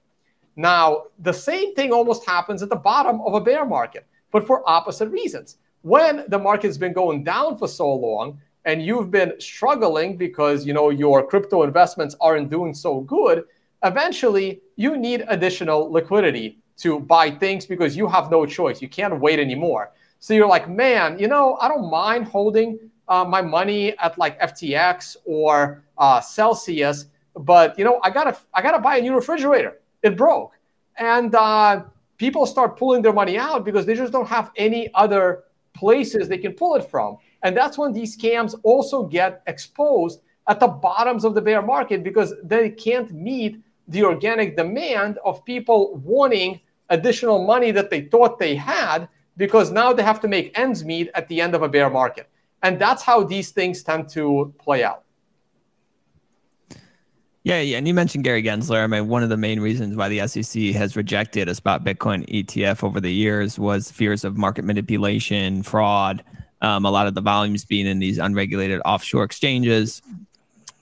[0.56, 4.68] Now, the same thing almost happens at the bottom of a bear market, but for
[4.68, 5.58] opposite reasons.
[5.82, 10.74] When the market's been going down for so long and you've been struggling because you
[10.74, 13.44] know your crypto investments aren't doing so good,
[13.84, 18.80] eventually you need additional liquidity to buy things because you have no choice.
[18.80, 19.92] You can't wait anymore.
[20.18, 24.40] So you're like, man, you know, I don't mind holding uh, my money at like
[24.40, 29.78] FTX or uh, Celsius, but you know, I gotta, I gotta buy a new refrigerator.
[30.02, 30.52] It broke,
[30.96, 31.84] and uh,
[32.16, 36.38] people start pulling their money out because they just don't have any other places they
[36.38, 37.18] can pull it from.
[37.42, 42.02] And that's when these scams also get exposed at the bottoms of the bear market
[42.02, 48.38] because they can't meet the organic demand of people wanting additional money that they thought
[48.38, 51.68] they had because now they have to make ends meet at the end of a
[51.68, 52.28] bear market.
[52.62, 55.04] And that's how these things tend to play out.
[57.42, 58.84] Yeah, yeah, and you mentioned Gary Gensler.
[58.84, 62.28] I mean, one of the main reasons why the SEC has rejected a spot Bitcoin
[62.28, 66.22] ETF over the years was fears of market manipulation, fraud,
[66.60, 70.02] um, a lot of the volumes being in these unregulated offshore exchanges.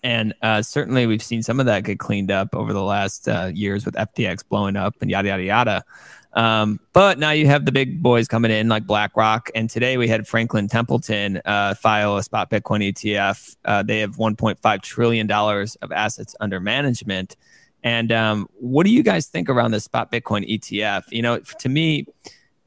[0.02, 3.50] And uh, certainly we've seen some of that get cleaned up over the last uh,
[3.52, 5.84] years with FTX blowing up and yada, yada, yada.
[6.34, 9.50] Um, but now you have the big boys coming in like BlackRock.
[9.54, 13.56] And today we had Franklin Templeton uh, file a spot Bitcoin ETF.
[13.64, 17.36] Uh, they have $1.5 trillion of assets under management.
[17.82, 21.04] And um, what do you guys think around the spot Bitcoin ETF?
[21.10, 22.06] You know, to me,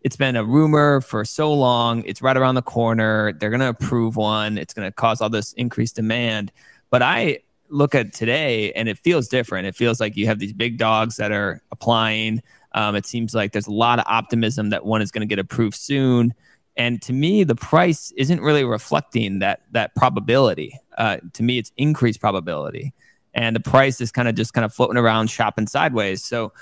[0.03, 2.03] it's been a rumor for so long.
[2.05, 3.33] It's right around the corner.
[3.33, 4.57] They're going to approve one.
[4.57, 6.51] It's going to cause all this increased demand.
[6.91, 7.39] But I
[7.69, 9.65] look at today and it feels different.
[9.65, 12.43] It feels like you have these big dogs that are applying.
[12.73, 15.39] Um, it seems like there's a lot of optimism that one is going to get
[15.39, 16.33] approved soon.
[16.77, 20.79] And to me, the price isn't really reflecting that that probability.
[20.97, 22.93] Uh, to me, it's increased probability,
[23.33, 26.23] and the price is kind of just kind of floating around, shopping sideways.
[26.23, 26.53] So,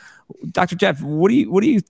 [0.52, 0.76] Dr.
[0.76, 1.82] Jeff, what do you what do you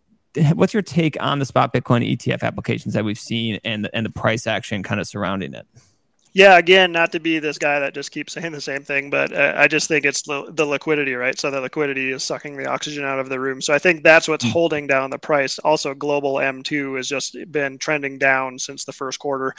[0.54, 4.12] what's your take on the spot Bitcoin ETF applications that we've seen and and the
[4.12, 5.66] price action kind of surrounding it?
[6.32, 9.34] Yeah, again, not to be this guy that just keeps saying the same thing, but
[9.34, 11.38] uh, I just think it's the, the, liquidity, right?
[11.40, 13.62] So the liquidity is sucking the oxygen out of the room.
[13.62, 14.52] So I think that's what's mm.
[14.52, 15.58] holding down the price.
[15.60, 19.56] Also, global M2 has just been trending down since the first quarter.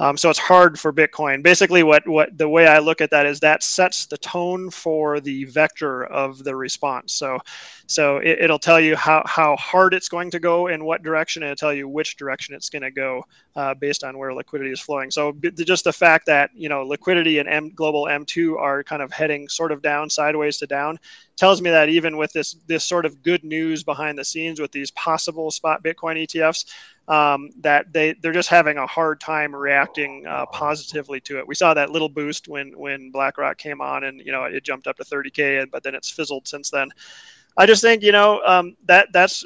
[0.00, 1.42] Um, so it's hard for Bitcoin.
[1.42, 5.20] Basically, what what the way I look at that is that sets the tone for
[5.20, 7.12] the vector of the response.
[7.12, 7.38] So
[7.86, 11.42] so it, will tell you how how hard it's going to go in what direction,
[11.42, 13.22] and it'll tell you which direction it's going to go
[13.56, 15.10] uh, based on where liquidity is flowing.
[15.10, 19.12] So just the fact that you know liquidity and M, global M2 are kind of
[19.12, 20.98] heading sort of down, sideways to down,
[21.36, 24.72] tells me that even with this this sort of good news behind the scenes with
[24.72, 26.64] these possible spot Bitcoin ETFs
[27.10, 31.46] um, that they they're just having a hard time reacting uh, positively to it.
[31.46, 34.86] We saw that little boost when when BlackRock came on, and you know it jumped
[34.86, 36.88] up to 30k, but then it's fizzled since then.
[37.56, 39.44] I just think you know um, that that's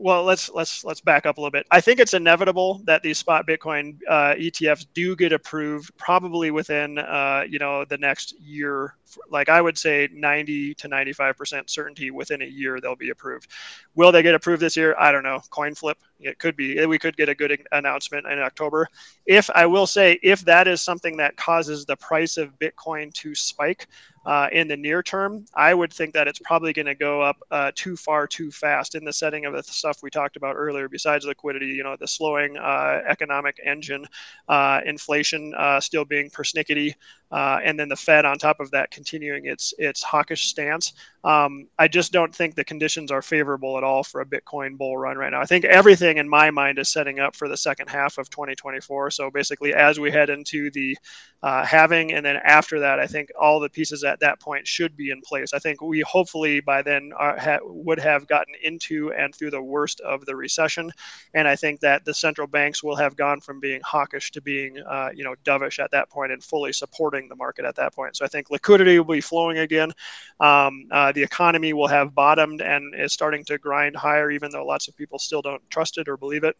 [0.00, 1.66] well, let's let's let's back up a little bit.
[1.70, 6.98] I think it's inevitable that these spot Bitcoin uh, ETFs do get approved, probably within
[6.98, 8.94] uh, you know the next year.
[9.28, 13.48] Like I would say, 90 to 95 percent certainty within a year they'll be approved.
[13.94, 14.94] Will they get approved this year?
[14.98, 15.40] I don't know.
[15.50, 15.98] Coin flip.
[16.20, 16.84] It could be.
[16.86, 18.88] We could get a good announcement in October.
[19.26, 23.34] If I will say, if that is something that causes the price of Bitcoin to
[23.34, 23.86] spike,
[24.26, 27.38] uh, in the near term, I would think that it's probably going to go up
[27.50, 30.88] uh, too far too fast in the setting of the stuff we talked about earlier.
[30.88, 34.06] Besides liquidity, you know, the slowing uh, economic engine,
[34.48, 36.94] uh, inflation uh, still being persnickety,
[37.30, 40.92] uh, and then the Fed on top of that continuing its its hawkish stance.
[41.22, 44.96] Um, I just don't think the conditions are favorable at all for a Bitcoin bull
[44.96, 45.40] run right now.
[45.40, 49.10] I think everything in my mind is setting up for the second half of 2024.
[49.10, 50.96] So basically, as we head into the
[51.42, 54.96] uh, halving, and then after that, I think all the pieces at that point should
[54.96, 55.52] be in place.
[55.52, 59.62] I think we hopefully by then are, ha- would have gotten into and through the
[59.62, 60.90] worst of the recession,
[61.34, 64.78] and I think that the central banks will have gone from being hawkish to being,
[64.88, 68.16] uh, you know, dovish at that point and fully supporting the market at that point.
[68.16, 69.92] So I think liquidity will be flowing again.
[70.40, 74.64] Um, uh, the economy will have bottomed and is starting to grind higher, even though
[74.64, 76.56] lots of people still don't trust it or believe it.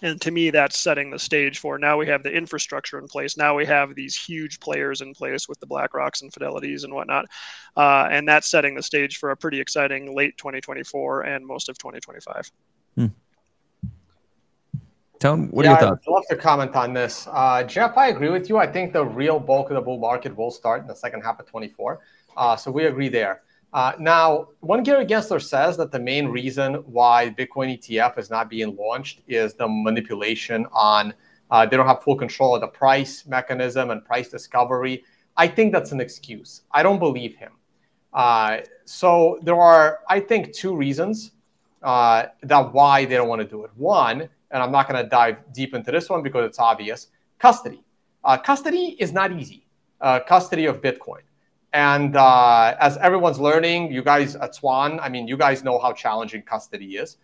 [0.00, 3.36] And to me, that's setting the stage for now we have the infrastructure in place.
[3.36, 6.94] Now we have these huge players in place with the Black Rocks and Fidelities and
[6.94, 7.26] whatnot.
[7.76, 11.78] Uh, and that's setting the stage for a pretty exciting late 2024 and most of
[11.78, 12.52] 2025.
[12.94, 13.06] Hmm.
[15.18, 16.04] Tone, what yeah, are your thoughts?
[16.06, 17.26] I'd love to comment on this.
[17.30, 18.56] Uh, Jeff, I agree with you.
[18.58, 21.40] I think the real bulk of the bull market will start in the second half
[21.40, 22.00] of 24.
[22.36, 23.42] Uh, so we agree there.
[23.72, 28.48] Uh, now, when Gary Gensler says that the main reason why Bitcoin ETF is not
[28.48, 31.12] being launched is the manipulation on,
[31.50, 35.04] uh, they don't have full control of the price mechanism and price discovery,
[35.36, 36.62] I think that's an excuse.
[36.72, 37.52] I don't believe him.
[38.12, 41.32] Uh, so there are, I think, two reasons
[41.82, 43.70] uh, that why they don't want to do it.
[43.76, 47.08] One, and I'm not going to dive deep into this one because it's obvious.
[47.38, 47.82] Custody.
[48.24, 49.66] Uh, custody is not easy.
[50.00, 51.22] Uh, custody of Bitcoin.
[51.72, 55.92] And uh, as everyone's learning, you guys at Swan, I mean, you guys know how
[55.92, 57.18] challenging custody is.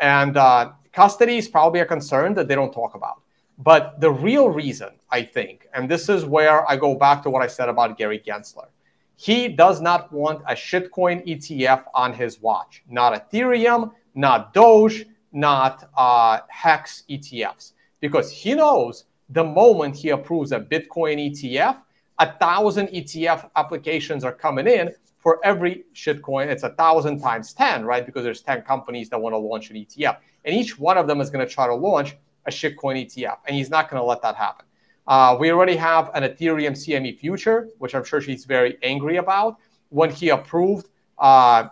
[0.00, 3.22] And uh, custody is probably a concern that they don't talk about.
[3.58, 7.42] But the real reason, I think, and this is where I go back to what
[7.42, 8.68] I said about Gary Gensler,
[9.16, 12.84] he does not want a shitcoin ETF on his watch.
[12.88, 20.52] Not Ethereum, not Doge, not uh, hex ETFs because he knows the moment he approves
[20.52, 21.78] a Bitcoin ETF,
[22.18, 26.46] a thousand ETF applications are coming in for every shitcoin.
[26.46, 28.04] It's a thousand times 10, right?
[28.04, 30.18] Because there's 10 companies that want to launch an ETF.
[30.44, 32.16] And each one of them is going to try to launch
[32.46, 33.38] a shitcoin ETF.
[33.46, 34.64] And he's not going to let that happen.
[35.06, 39.56] Uh, we already have an Ethereum CME future, which I'm sure she's very angry about.
[39.90, 41.68] When he approved uh,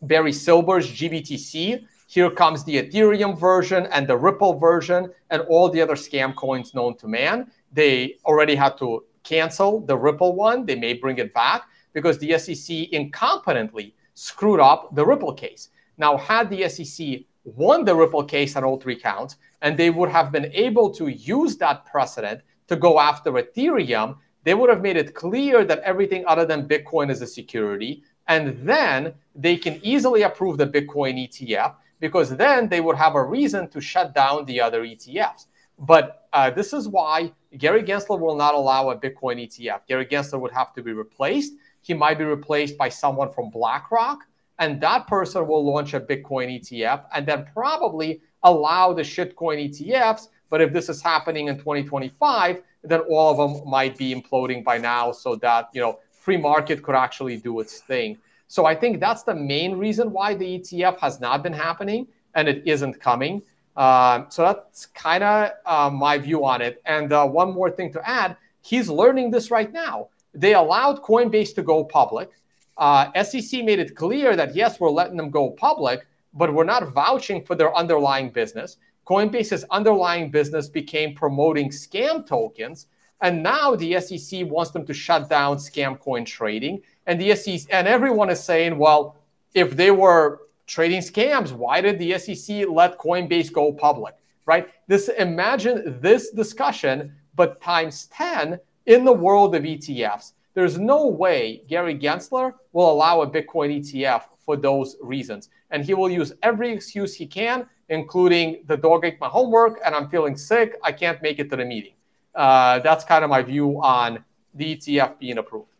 [0.00, 5.80] Barry Silbert's GBTC, here comes the Ethereum version and the Ripple version and all the
[5.80, 7.50] other scam coins known to man.
[7.72, 10.66] They already had to cancel the Ripple one.
[10.66, 11.62] They may bring it back
[11.94, 15.70] because the SEC incompetently screwed up the Ripple case.
[15.96, 20.10] Now, had the SEC won the Ripple case on all three counts, and they would
[20.10, 24.98] have been able to use that precedent to go after Ethereum, they would have made
[24.98, 30.22] it clear that everything other than Bitcoin is a security And then they can easily
[30.22, 34.60] approve the Bitcoin ETF because then they would have a reason to shut down the
[34.60, 35.46] other ETFs.
[35.78, 39.86] But uh, this is why Gary Gensler will not allow a Bitcoin ETF.
[39.86, 41.52] Gary Gensler would have to be replaced.
[41.80, 44.18] He might be replaced by someone from BlackRock,
[44.58, 50.26] and that person will launch a Bitcoin ETF and then probably allow the shitcoin ETFs.
[50.50, 54.76] But if this is happening in 2025, then all of them might be imploding by
[54.76, 58.18] now, so that you know free market could actually do its thing.
[58.52, 62.46] So I think that's the main reason why the ETF has not been happening and
[62.46, 63.40] it isn't coming.
[63.78, 66.82] Uh, so that's kind of uh, my view on it.
[66.84, 70.10] And uh, one more thing to add he's learning this right now.
[70.34, 72.28] They allowed Coinbase to go public.
[72.76, 76.92] Uh, SEC made it clear that yes, we're letting them go public, but we're not
[76.92, 78.76] vouching for their underlying business.
[79.06, 82.88] Coinbase's underlying business became promoting scam tokens.
[83.22, 86.82] And now the SEC wants them to shut down scam coin trading.
[87.06, 89.16] And the SEC and everyone is saying, well,
[89.54, 91.52] if they were trading scams.
[91.52, 94.14] Why did the SEC let Coinbase go public?
[94.46, 94.68] Right?
[94.88, 100.32] This imagine this discussion, but times 10 in the world of ETFs.
[100.54, 105.48] There's no way Gary Gensler will allow a Bitcoin ETF for those reasons.
[105.70, 109.94] And he will use every excuse he can, including the dog ate my homework and
[109.94, 110.78] I'm feeling sick.
[110.82, 111.94] I can't make it to the meeting.
[112.34, 114.24] Uh, that's kind of my view on
[114.54, 115.71] the ETF being approved.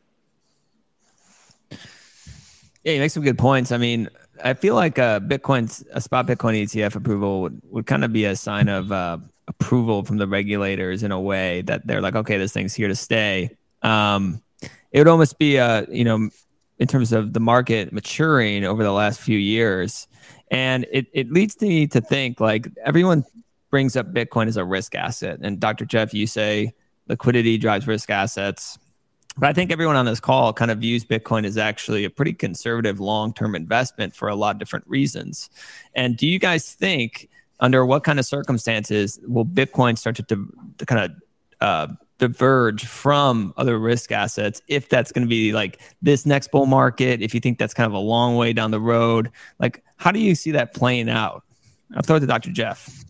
[2.85, 3.71] Yeah, you make some good points.
[3.73, 4.09] I mean,
[4.43, 8.25] I feel like a Bitcoin, a spot Bitcoin ETF approval would, would kind of be
[8.25, 12.39] a sign of uh, approval from the regulators in a way that they're like, okay,
[12.39, 13.57] this thing's here to stay.
[13.83, 14.43] Um,
[14.91, 16.29] it would almost be a, you know,
[16.79, 20.09] in terms of the market maturing over the last few years.
[20.51, 23.25] And it, it leads me to think like everyone
[23.71, 25.39] brings up Bitcoin as a risk asset.
[25.43, 25.85] And Dr.
[25.85, 26.75] Jeff, you say
[27.09, 28.79] liquidity drives risk assets.
[29.37, 32.33] But I think everyone on this call kind of views Bitcoin as actually a pretty
[32.33, 35.49] conservative long term investment for a lot of different reasons.
[35.95, 37.29] And do you guys think,
[37.61, 41.11] under what kind of circumstances will Bitcoin start to, to, to kind of
[41.61, 46.67] uh, diverge from other risk assets if that's going to be like this next bull
[46.67, 47.23] market?
[47.23, 49.31] If you think that's kind of a long way down the road,
[49.61, 51.45] like how do you see that playing out?
[51.95, 52.51] I'll throw it to Dr.
[52.51, 53.05] Jeff.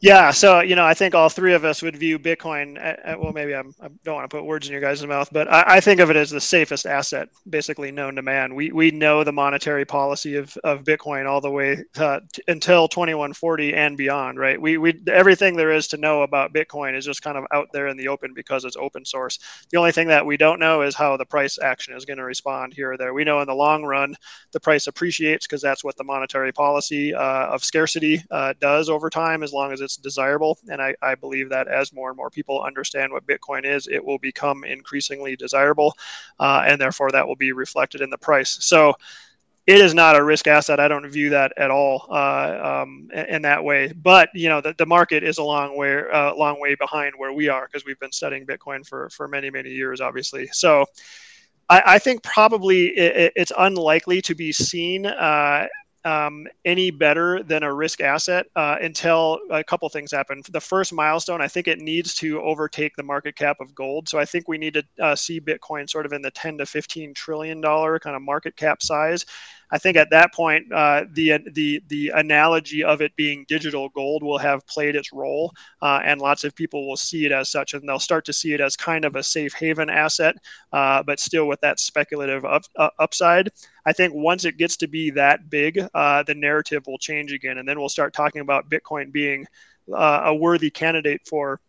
[0.00, 2.78] Yeah, so you know, I think all three of us would view Bitcoin.
[2.80, 5.04] At, at, well, maybe I'm, I do not want to put words in your guys'
[5.04, 8.54] mouth, but I, I, think of it as the safest asset, basically known to man.
[8.54, 12.86] We we know the monetary policy of, of Bitcoin all the way to, to, until
[12.86, 14.60] 2140 and beyond, right?
[14.60, 17.88] We we everything there is to know about Bitcoin is just kind of out there
[17.88, 19.40] in the open because it's open source.
[19.70, 22.24] The only thing that we don't know is how the price action is going to
[22.24, 23.14] respond here or there.
[23.14, 24.14] We know in the long run
[24.52, 29.10] the price appreciates because that's what the monetary policy uh, of scarcity uh, does over
[29.10, 30.58] time, as long as it's desirable.
[30.70, 34.04] And I, I believe that as more and more people understand what Bitcoin is, it
[34.04, 35.94] will become increasingly desirable.
[36.38, 38.58] Uh, and therefore, that will be reflected in the price.
[38.60, 38.94] So,
[39.66, 40.80] it is not a risk asset.
[40.80, 43.92] I don't view that at all uh, um, in that way.
[43.92, 47.34] But you know, the, the market is a long way, uh, long way behind where
[47.34, 50.48] we are because we've been studying Bitcoin for for many many years, obviously.
[50.52, 50.86] So,
[51.68, 55.66] I, I think probably it, it's unlikely to be seen uh,
[56.08, 60.40] um, any better than a risk asset uh, until a couple things happen.
[60.50, 64.08] The first milestone, I think it needs to overtake the market cap of gold.
[64.08, 66.66] So I think we need to uh, see Bitcoin sort of in the 10 to
[66.66, 69.26] 15 trillion dollar kind of market cap size.
[69.70, 74.22] I think at that point, uh, the the the analogy of it being digital gold
[74.22, 75.52] will have played its role,
[75.82, 78.52] uh, and lots of people will see it as such, and they'll start to see
[78.54, 80.36] it as kind of a safe haven asset,
[80.72, 83.50] uh, but still with that speculative up, uh, upside.
[83.84, 87.58] I think once it gets to be that big, uh, the narrative will change again,
[87.58, 89.46] and then we'll start talking about Bitcoin being
[89.94, 91.60] uh, a worthy candidate for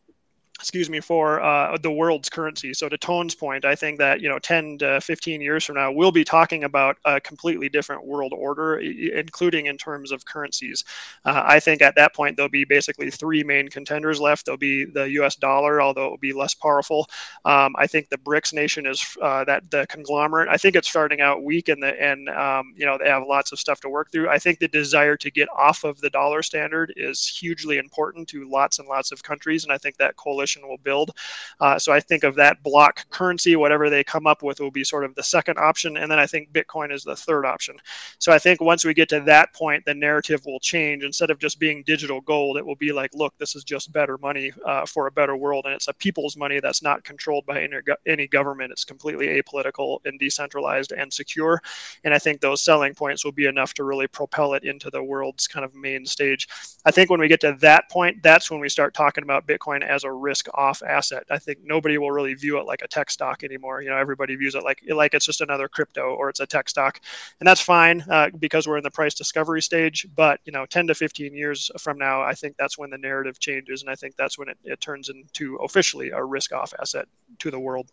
[0.60, 2.74] excuse me, for uh, the world's currency.
[2.74, 5.92] So to Tone's point, I think that you know 10 to 15 years from now,
[5.92, 10.84] we'll be talking about a completely different world order, including in terms of currencies.
[11.24, 14.46] Uh, I think at that point there'll be basically three main contenders left.
[14.46, 15.36] There'll be the U.S.
[15.36, 17.08] dollar, although it will be less powerful.
[17.46, 20.50] Um, I think the BRICS nation is uh, that the conglomerate.
[20.50, 23.54] I think it's starting out weak, and the and um, you know they have lots
[23.54, 24.30] of stuff to work through.
[24.30, 28.50] I think the desire to get off of the dollar standard is hugely important to
[28.50, 31.12] lots and lots of countries, and I think that coalition will build.
[31.60, 34.84] Uh, so I think of that block currency, whatever they come up with, will be
[34.84, 35.98] sort of the second option.
[35.98, 37.76] And then I think Bitcoin is the third option.
[38.20, 41.04] So I think once we get to that point, the narrative will change.
[41.04, 44.18] Instead of just being digital gold, it will be like, look, this is just better
[44.18, 45.66] money uh, for a better world.
[45.66, 47.78] And it's a people's money that's not controlled by any,
[48.08, 48.72] any government.
[48.72, 51.62] It's completely apolitical and decentralized and secure.
[52.04, 55.04] And I think those selling points will be enough to really propel it into the
[55.04, 56.48] world's kind of main stage.
[56.86, 59.84] I think when we get to that point, that's when we start talking about Bitcoin
[59.84, 61.24] as a risk risk off asset.
[61.30, 63.82] I think nobody will really view it like a tech stock anymore.
[63.82, 66.70] You know, everybody views it like like it's just another crypto or it's a tech
[66.70, 67.00] stock,
[67.40, 70.08] and that's fine uh, because we're in the price discovery stage.
[70.16, 73.40] But you know, 10 to 15 years from now, I think that's when the narrative
[73.40, 77.06] changes, and I think that's when it, it turns into officially a risk off asset
[77.40, 77.92] to the world.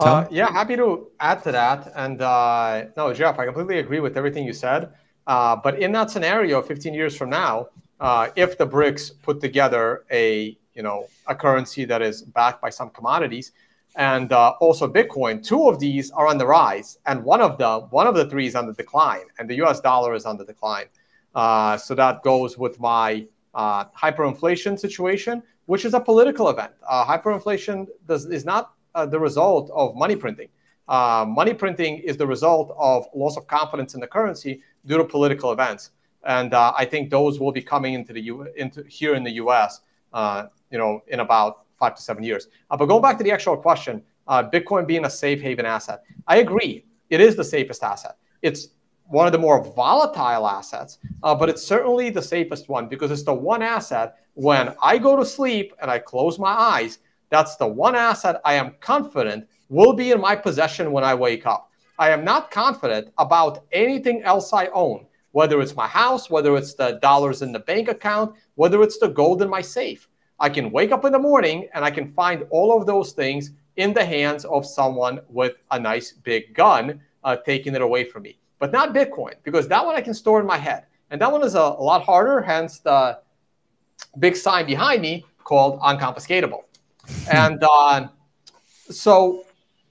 [0.00, 1.90] Uh, yeah, happy to add to that.
[1.94, 4.92] And uh, no, Jeff, I completely agree with everything you said.
[5.26, 7.68] Uh, but in that scenario, 15 years from now,
[8.00, 12.70] uh, if the BRICS put together a you know a currency that is backed by
[12.70, 13.52] some commodities,
[13.96, 17.82] and uh, also Bitcoin, two of these are on the rise, and one of them,
[17.90, 19.80] one of the three is on the decline, and the U.S.
[19.80, 20.86] dollar is on the decline.
[21.34, 26.72] Uh, so that goes with my hyperinflation situation, which is a political event.
[26.88, 30.48] hyperinflation does, is not uh, the result of money printing.
[30.88, 35.04] Uh, money printing is the result of loss of confidence in the currency due to
[35.04, 35.90] political events,
[36.24, 39.32] and uh, I think those will be coming into the U- into here in the
[39.32, 39.80] U.S.
[40.12, 42.48] Uh, you know, in about five to seven years.
[42.70, 46.02] Uh, but going back to the actual question, uh, Bitcoin being a safe haven asset,
[46.26, 46.84] I agree.
[47.10, 48.16] It is the safest asset.
[48.42, 48.68] It's
[49.04, 53.32] one of the more volatile assets, but it's certainly the safest one because it's the
[53.32, 56.98] one asset when I go to sleep and I close my eyes
[57.30, 61.46] that's the one asset I am confident will be in my possession when I wake
[61.46, 61.70] up.
[61.98, 65.06] I am not confident about anything else I own,
[65.38, 69.06] whether it's my house, whether it's the dollars in the bank account, whether it's the
[69.06, 70.08] gold in my safe.
[70.40, 73.52] I can wake up in the morning and I can find all of those things
[73.76, 78.24] in the hands of someone with a nice big gun uh, taking it away from
[78.24, 78.36] me.
[78.58, 80.86] But not Bitcoin, because that one I can store in my head.
[81.12, 83.20] And that one is a, a lot harder, hence the
[84.18, 86.62] big sign behind me called unconfiscatable
[87.30, 88.08] and uh,
[88.90, 89.44] so,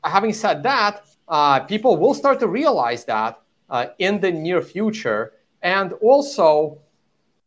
[0.03, 3.39] having said that, uh, people will start to realize that
[3.69, 5.33] uh, in the near future.
[5.61, 6.79] And also,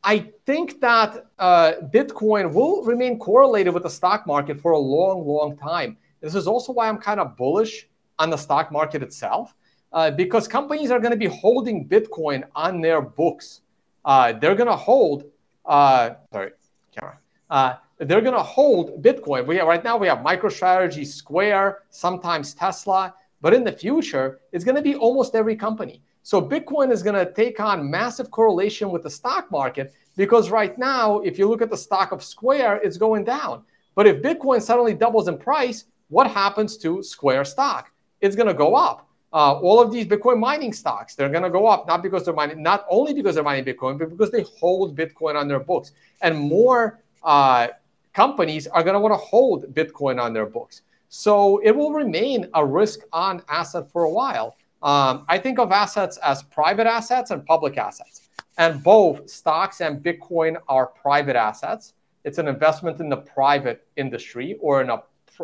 [0.03, 5.25] I think that uh, Bitcoin will remain correlated with the stock market for a long,
[5.25, 5.97] long time.
[6.21, 7.87] This is also why I'm kind of bullish
[8.19, 9.55] on the stock market itself,
[9.93, 13.61] uh, because companies are going to be holding Bitcoin on their books.
[14.05, 15.25] Uh, they're going to hold,
[15.65, 16.51] sorry,
[16.95, 19.45] camera they're going to hold Bitcoin.
[19.45, 24.63] We have, right now we have MicroStrategy, Square, sometimes Tesla, but in the future it's
[24.63, 26.01] going to be almost every company.
[26.23, 30.77] So Bitcoin is going to take on massive correlation with the stock market because right
[30.77, 33.63] now, if you look at the stock of Square, it's going down.
[33.95, 37.91] But if Bitcoin suddenly doubles in price, what happens to Square stock?
[38.19, 39.07] It's going to go up.
[39.33, 42.33] Uh, all of these Bitcoin mining stocks, they're going to go up, not because they're
[42.33, 45.93] mining, not only because they're mining Bitcoin, but because they hold Bitcoin on their books.
[46.21, 47.69] And more uh,
[48.13, 50.81] companies are going to want to hold Bitcoin on their books.
[51.07, 54.55] So it will remain a risk on asset for a while.
[54.83, 58.29] Um, I think of assets as private assets and public assets.
[58.57, 61.93] And both stocks and Bitcoin are private assets.
[62.23, 65.01] It's an investment in the private industry or in a,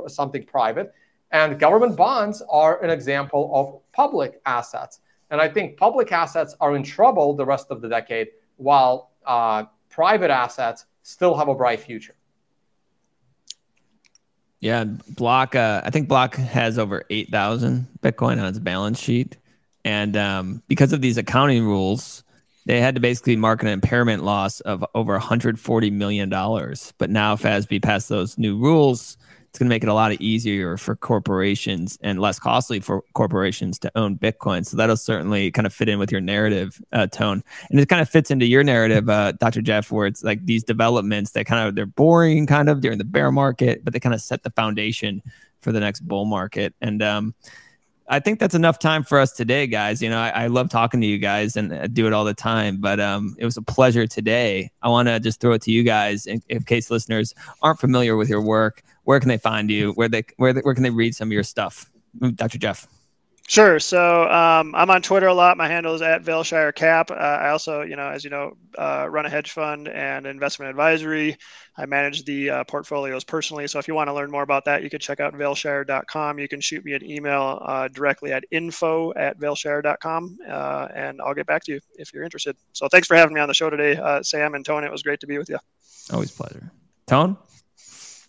[0.08, 0.94] something private.
[1.32, 5.00] And government bonds are an example of public assets.
[5.30, 9.66] And I think public assets are in trouble the rest of the decade, while uh,
[9.90, 12.16] private assets still have a bright future.
[14.60, 15.56] Yeah, Block.
[15.56, 19.38] Uh, I think Block has over eight thousand Bitcoin on its balance sheet,
[19.86, 22.24] and um, because of these accounting rules,
[22.68, 26.94] they had to basically mark an impairment loss of over 140 million dollars.
[26.98, 29.18] But now FASB passed those new rules,
[29.50, 33.80] it's going to make it a lot easier for corporations and less costly for corporations
[33.80, 34.66] to own Bitcoin.
[34.66, 38.02] So that'll certainly kind of fit in with your narrative uh, tone, and it kind
[38.02, 39.62] of fits into your narrative, uh, Dr.
[39.62, 43.06] Jeff, where it's like these developments that kind of they're boring, kind of during the
[43.06, 45.24] bear market, but they kind of set the foundation
[45.62, 46.76] for the next bull market.
[46.82, 47.34] And um,
[48.10, 50.02] I think that's enough time for us today, guys.
[50.02, 52.34] You know, I, I love talking to you guys and I do it all the
[52.34, 54.72] time, but um, it was a pleasure today.
[54.82, 58.16] I want to just throw it to you guys in, in, case listeners aren't familiar
[58.16, 58.82] with your work.
[59.04, 59.92] Where can they find you?
[59.94, 61.92] Where they where they, where can they read some of your stuff,
[62.36, 62.58] Dr.
[62.58, 62.88] Jeff?
[63.50, 63.80] Sure.
[63.80, 65.56] So um, I'm on Twitter a lot.
[65.56, 67.10] My handle is at Vailshire Cap.
[67.10, 70.70] Uh, I also, you know, as you know, uh, run a hedge fund and investment
[70.70, 71.38] advisory.
[71.78, 73.66] I manage the uh, portfolios personally.
[73.68, 76.40] So if you want to learn more about that, you can check out vailshire.com.
[76.40, 81.34] You can shoot me an email uh, directly at info at vailshire.com, uh, and I'll
[81.34, 82.58] get back to you if you're interested.
[82.74, 84.84] So thanks for having me on the show today, uh, Sam and Tone.
[84.84, 85.58] It was great to be with you.
[86.12, 86.70] Always pleasure.
[87.06, 87.38] Tone?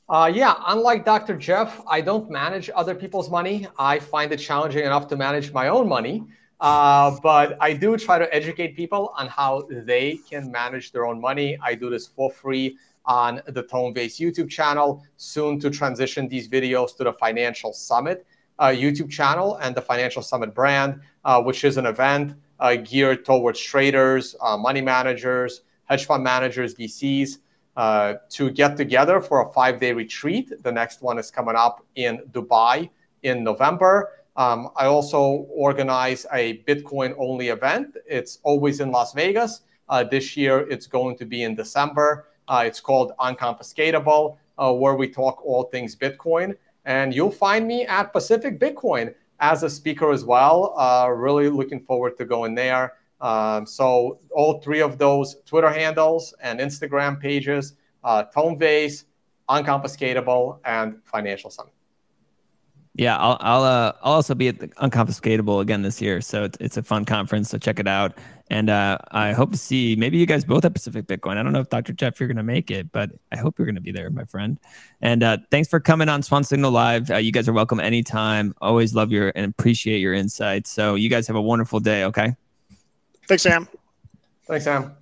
[0.09, 1.37] Uh, yeah, unlike Dr.
[1.37, 3.67] Jeff, I don't manage other people's money.
[3.79, 6.25] I find it challenging enough to manage my own money.
[6.61, 11.21] Uh, but I do try to educate people on how they can manage their own
[11.21, 11.59] money.
[11.63, 16.49] I do this for free on the Tone Vays YouTube channel, soon to transition these
[16.49, 18.27] videos to the Financial Summit
[18.59, 23.25] uh, YouTube channel and the Financial Summit brand, uh, which is an event uh, geared
[23.25, 27.39] towards traders, uh, money managers, hedge fund managers, VCs
[27.79, 30.53] uh, to get together for a five day retreat.
[30.65, 32.91] The next one is coming up in Dubai
[33.23, 34.11] in November.
[34.37, 37.97] Um, I also organize a Bitcoin only event.
[38.05, 39.63] It's always in Las Vegas.
[39.89, 42.27] Uh, this year, it's going to be in December.
[42.49, 46.57] Uh, it's called Unconfiscatable, uh, where we talk all things Bitcoin.
[46.85, 50.75] And you'll find me at Pacific Bitcoin as a speaker as well.
[50.77, 52.95] Uh, really looking forward to going there.
[53.21, 59.07] Um, so all three of those Twitter handles and Instagram pages, uh, Tone Vays,
[59.49, 61.73] Unconfiscatable, and Financial Summit.
[62.95, 66.59] Yeah, I'll I'll, uh, I'll also be at the Unconfiscatable again this year, so it's,
[66.61, 67.49] it's a fun conference.
[67.49, 68.19] So check it out,
[68.51, 71.37] and uh, I hope to see maybe you guys both at Pacific Bitcoin.
[71.37, 71.93] I don't know if Dr.
[71.93, 74.25] Jeff you're going to make it, but I hope you're going to be there, my
[74.25, 74.59] friend.
[75.01, 77.09] And uh, thanks for coming on Swan Signal Live.
[77.09, 78.53] Uh, you guys are welcome anytime.
[78.61, 80.69] Always love your and appreciate your insights.
[80.73, 82.03] So you guys have a wonderful day.
[82.03, 82.35] Okay.
[83.29, 83.69] Thanks, Sam.
[84.47, 84.97] Thanks, Sam.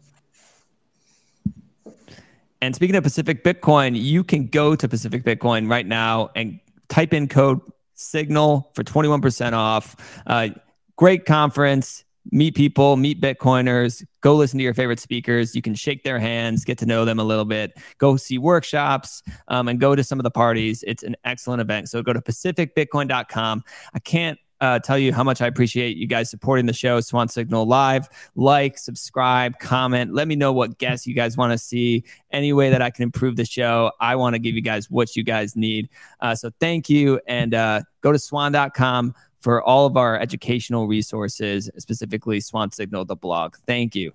[2.61, 6.59] And speaking of Pacific Bitcoin, you can go to Pacific Bitcoin right now and
[6.89, 7.61] type in code
[7.95, 9.95] signal for 21% off.
[10.27, 10.49] Uh,
[10.97, 12.03] great conference.
[12.33, 15.55] Meet people, meet Bitcoiners, go listen to your favorite speakers.
[15.55, 19.23] You can shake their hands, get to know them a little bit, go see workshops,
[19.47, 20.83] um, and go to some of the parties.
[20.89, 21.89] It's an excellent event.
[21.89, 23.63] So go to pacificbitcoin.com.
[23.95, 27.29] I can't uh, tell you how much I appreciate you guys supporting the show, Swan
[27.29, 28.09] Signal Live.
[28.35, 30.15] Like, subscribe, comment.
[30.15, 32.05] Let me know what guests you guys want to see.
[32.31, 35.17] Any way that I can improve the show, I want to give you guys what
[35.17, 35.89] you guys need.
[36.21, 37.21] Uh, so thank you.
[37.27, 43.17] And uh, go to swan.com for all of our educational resources, specifically Swan Signal, the
[43.17, 43.55] blog.
[43.67, 44.13] Thank you.